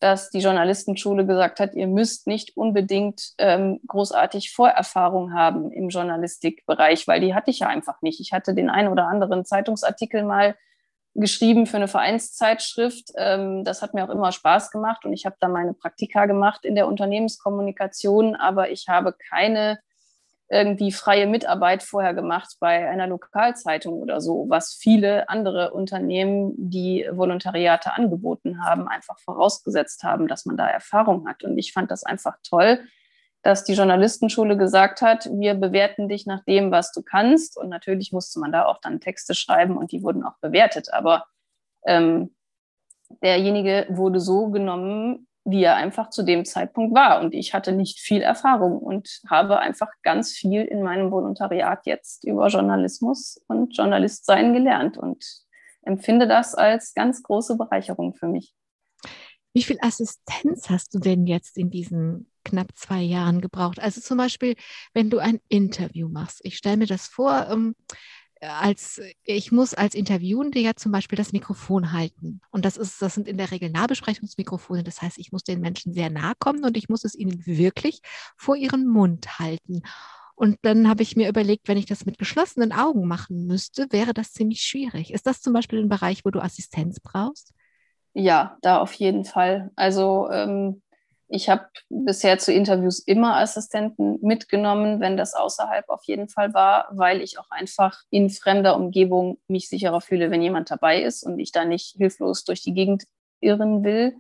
[0.03, 7.07] dass die Journalistenschule gesagt hat, ihr müsst nicht unbedingt ähm, großartig Vorerfahrung haben im Journalistikbereich,
[7.07, 8.21] weil die hatte ich ja einfach nicht.
[8.21, 10.57] Ich hatte den einen oder anderen Zeitungsartikel mal
[11.15, 13.13] geschrieben für eine Vereinszeitschrift.
[13.17, 16.65] Ähm, das hat mir auch immer Spaß gemacht und ich habe da meine Praktika gemacht
[16.65, 19.79] in der Unternehmenskommunikation, aber ich habe keine
[20.53, 27.09] irgendwie freie Mitarbeit vorher gemacht bei einer Lokalzeitung oder so, was viele andere Unternehmen, die
[27.11, 31.43] Volontariate angeboten haben, einfach vorausgesetzt haben, dass man da Erfahrung hat.
[31.43, 32.81] Und ich fand das einfach toll,
[33.41, 37.57] dass die Journalistenschule gesagt hat, wir bewerten dich nach dem, was du kannst.
[37.57, 40.93] Und natürlich musste man da auch dann Texte schreiben und die wurden auch bewertet.
[40.93, 41.25] Aber
[41.87, 42.35] ähm,
[43.23, 47.21] derjenige wurde so genommen, wie er einfach zu dem Zeitpunkt war.
[47.21, 52.25] Und ich hatte nicht viel Erfahrung und habe einfach ganz viel in meinem Volontariat jetzt
[52.25, 55.25] über Journalismus und Journalistsein gelernt und
[55.83, 58.55] empfinde das als ganz große Bereicherung für mich.
[59.55, 63.81] Wie viel Assistenz hast du denn jetzt in diesen knapp zwei Jahren gebraucht?
[63.81, 64.55] Also zum Beispiel,
[64.95, 66.41] wenn du ein Interview machst.
[66.43, 67.75] Ich stelle mir das vor, ähm,
[68.43, 72.41] als ich muss als Interviewende ja zum Beispiel das Mikrofon halten.
[72.51, 74.83] Und das ist, das sind in der Regel Nahbesprechungsmikrofone.
[74.83, 78.01] Das heißt, ich muss den Menschen sehr nahe kommen und ich muss es ihnen wirklich
[78.37, 79.83] vor ihren Mund halten.
[80.35, 84.13] Und dann habe ich mir überlegt, wenn ich das mit geschlossenen Augen machen müsste, wäre
[84.13, 85.13] das ziemlich schwierig.
[85.13, 87.53] Ist das zum Beispiel ein Bereich, wo du Assistenz brauchst?
[88.15, 89.71] Ja, da auf jeden Fall.
[89.77, 90.83] Also ähm,
[91.33, 96.89] ich habe bisher zu Interviews immer Assistenten mitgenommen, wenn das außerhalb auf jeden Fall war,
[96.93, 101.39] weil ich auch einfach in fremder Umgebung mich sicherer fühle, wenn jemand dabei ist und
[101.39, 103.05] ich da nicht hilflos durch die Gegend
[103.41, 104.15] irren will.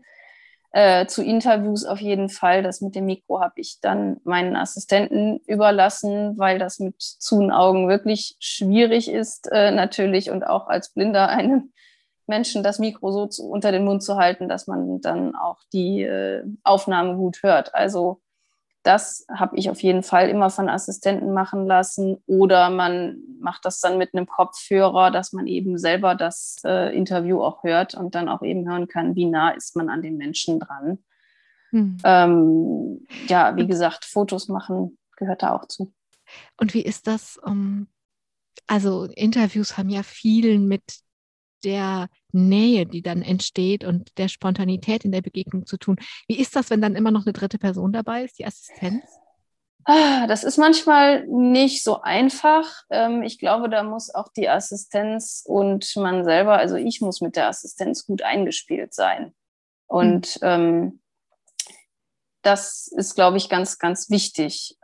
[0.71, 2.63] Äh, zu Interviews auf jeden Fall.
[2.63, 7.89] Das mit dem Mikro habe ich dann meinen Assistenten überlassen, weil das mit zu Augen
[7.89, 11.65] wirklich schwierig ist, äh, natürlich und auch als Blinder eine
[12.27, 16.03] Menschen das Mikro so zu, unter den Mund zu halten, dass man dann auch die
[16.03, 17.75] äh, Aufnahme gut hört.
[17.75, 18.20] Also
[18.83, 22.23] das habe ich auf jeden Fall immer von Assistenten machen lassen.
[22.27, 27.43] Oder man macht das dann mit einem Kopfhörer, dass man eben selber das äh, Interview
[27.43, 30.59] auch hört und dann auch eben hören kann, wie nah ist man an den Menschen
[30.59, 30.99] dran.
[31.70, 31.97] Hm.
[32.05, 35.93] Ähm, ja, wie gesagt, Fotos machen gehört da auch zu.
[36.57, 37.37] Und wie ist das?
[37.37, 37.87] Um,
[38.66, 40.83] also Interviews haben ja viel mit
[41.65, 45.97] der Nähe, die dann entsteht und der Spontanität in der Begegnung zu tun.
[46.29, 49.05] Wie ist das, wenn dann immer noch eine dritte Person dabei ist, die Assistenz?
[49.85, 52.85] Ah, das ist manchmal nicht so einfach.
[52.91, 57.35] Ähm, ich glaube, da muss auch die Assistenz und man selber, also ich muss mit
[57.35, 59.35] der Assistenz gut eingespielt sein.
[59.87, 60.49] Und mhm.
[60.49, 61.01] ähm,
[62.43, 64.77] das ist, glaube ich, ganz, ganz wichtig.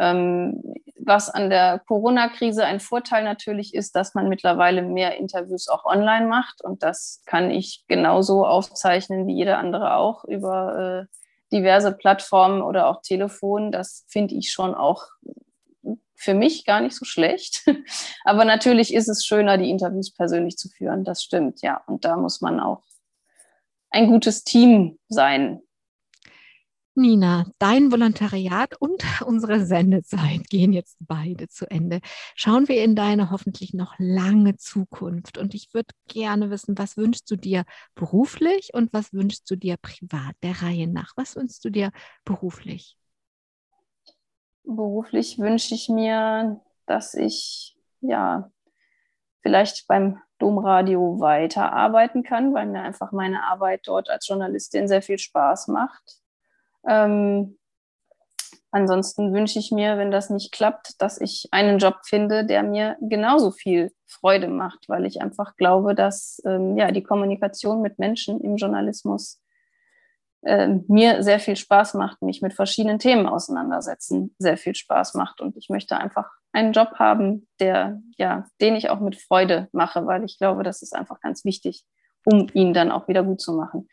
[1.08, 6.26] Was an der Corona-Krise ein Vorteil natürlich ist, dass man mittlerweile mehr Interviews auch online
[6.26, 6.62] macht.
[6.62, 11.16] Und das kann ich genauso aufzeichnen wie jeder andere auch über äh,
[11.50, 13.72] diverse Plattformen oder auch Telefon.
[13.72, 15.06] Das finde ich schon auch
[16.14, 17.64] für mich gar nicht so schlecht.
[18.24, 21.04] Aber natürlich ist es schöner, die Interviews persönlich zu führen.
[21.04, 21.80] Das stimmt, ja.
[21.86, 22.82] Und da muss man auch
[23.88, 25.62] ein gutes Team sein.
[26.98, 32.00] Nina, dein Volontariat und unsere Sendezeit gehen jetzt beide zu Ende.
[32.34, 35.38] Schauen wir in deine hoffentlich noch lange Zukunft.
[35.38, 39.76] Und ich würde gerne wissen, was wünschst du dir beruflich und was wünschst du dir
[39.76, 41.12] privat, der Reihe nach?
[41.16, 41.92] Was wünschst du dir
[42.24, 42.98] beruflich?
[44.64, 48.50] Beruflich wünsche ich mir, dass ich ja
[49.40, 55.18] vielleicht beim Domradio weiterarbeiten kann, weil mir einfach meine Arbeit dort als Journalistin sehr viel
[55.18, 56.18] Spaß macht
[56.86, 57.58] ähm,
[58.70, 62.96] ansonsten wünsche ich mir, wenn das nicht klappt, dass ich einen Job finde, der mir
[63.00, 68.40] genauso viel Freude macht, weil ich einfach glaube, dass ähm, ja, die Kommunikation mit Menschen
[68.40, 69.40] im Journalismus
[70.42, 75.40] äh, mir sehr viel Spaß macht, mich mit verschiedenen Themen auseinandersetzen, sehr viel Spaß macht.
[75.40, 80.06] Und ich möchte einfach einen Job haben, der, ja, den ich auch mit Freude mache,
[80.06, 81.84] weil ich glaube, das ist einfach ganz wichtig,
[82.24, 83.88] um ihn dann auch wieder gut zu machen.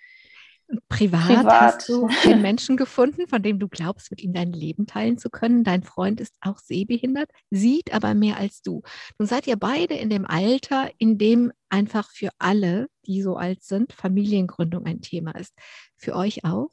[0.89, 4.87] Privat, Privat, hast du den Menschen gefunden, von dem du glaubst, mit ihm dein Leben
[4.87, 5.63] teilen zu können.
[5.63, 8.81] Dein Freund ist auch sehbehindert, sieht aber mehr als du.
[9.19, 13.63] Nun seid ihr beide in dem Alter, in dem einfach für alle, die so alt
[13.63, 15.53] sind, Familiengründung ein Thema ist.
[15.97, 16.69] Für euch auch?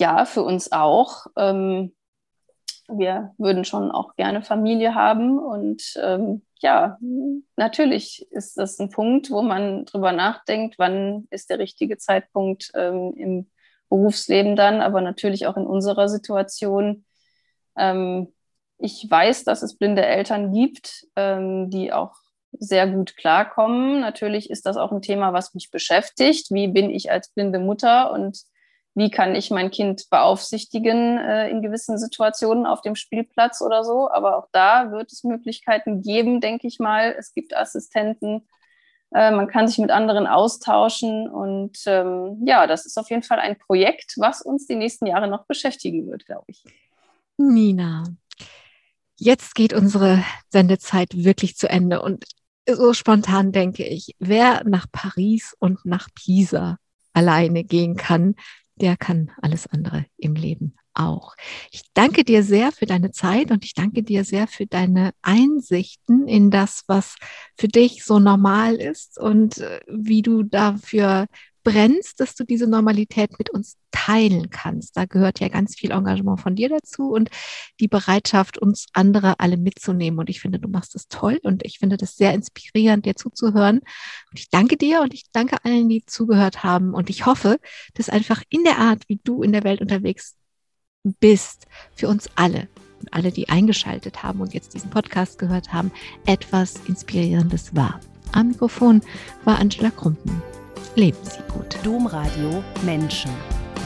[0.00, 1.26] Ja, für uns auch.
[1.36, 1.92] Ähm,
[2.88, 6.98] wir würden schon auch gerne Familie haben und ähm, ja,
[7.56, 13.12] natürlich ist das ein Punkt, wo man drüber nachdenkt, wann ist der richtige Zeitpunkt ähm,
[13.16, 13.50] im
[13.88, 17.04] Berufsleben dann, aber natürlich auch in unserer Situation.
[17.76, 18.32] Ähm,
[18.78, 22.14] ich weiß, dass es blinde Eltern gibt, ähm, die auch
[22.52, 24.00] sehr gut klarkommen.
[24.00, 26.50] Natürlich ist das auch ein Thema, was mich beschäftigt.
[26.50, 28.42] Wie bin ich als blinde Mutter und
[28.98, 34.10] wie kann ich mein Kind beaufsichtigen äh, in gewissen Situationen auf dem Spielplatz oder so.
[34.10, 37.14] Aber auch da wird es Möglichkeiten geben, denke ich mal.
[37.16, 38.48] Es gibt Assistenten,
[39.14, 41.28] äh, man kann sich mit anderen austauschen.
[41.28, 45.28] Und ähm, ja, das ist auf jeden Fall ein Projekt, was uns die nächsten Jahre
[45.28, 46.64] noch beschäftigen wird, glaube ich.
[47.36, 48.02] Nina,
[49.16, 52.02] jetzt geht unsere Sendezeit wirklich zu Ende.
[52.02, 52.24] Und
[52.68, 56.78] so spontan denke ich, wer nach Paris und nach Pisa
[57.12, 58.34] alleine gehen kann,
[58.78, 61.34] der kann alles andere im Leben auch.
[61.70, 66.26] Ich danke dir sehr für deine Zeit und ich danke dir sehr für deine Einsichten
[66.26, 67.16] in das, was
[67.56, 71.26] für dich so normal ist und äh, wie du dafür
[71.68, 74.96] brennst, dass du diese Normalität mit uns teilen kannst.
[74.96, 77.28] Da gehört ja ganz viel Engagement von dir dazu und
[77.78, 80.18] die Bereitschaft, uns andere alle mitzunehmen.
[80.18, 83.80] Und ich finde, du machst das toll und ich finde das sehr inspirierend, dir zuzuhören.
[83.80, 86.94] Und ich danke dir und ich danke allen, die zugehört haben.
[86.94, 87.58] Und ich hoffe,
[87.94, 90.36] dass einfach in der Art, wie du in der Welt unterwegs
[91.20, 92.68] bist, für uns alle
[93.00, 95.92] und alle, die eingeschaltet haben und jetzt diesen Podcast gehört haben,
[96.24, 98.00] etwas Inspirierendes war.
[98.32, 99.02] Am Mikrofon
[99.44, 100.42] war Angela Krumpen.
[100.94, 101.76] Leben Sie gut.
[101.84, 103.30] Domradio Menschen.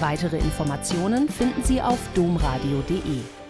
[0.01, 3.42] Weitere Informationen finden Sie auf domradio.de.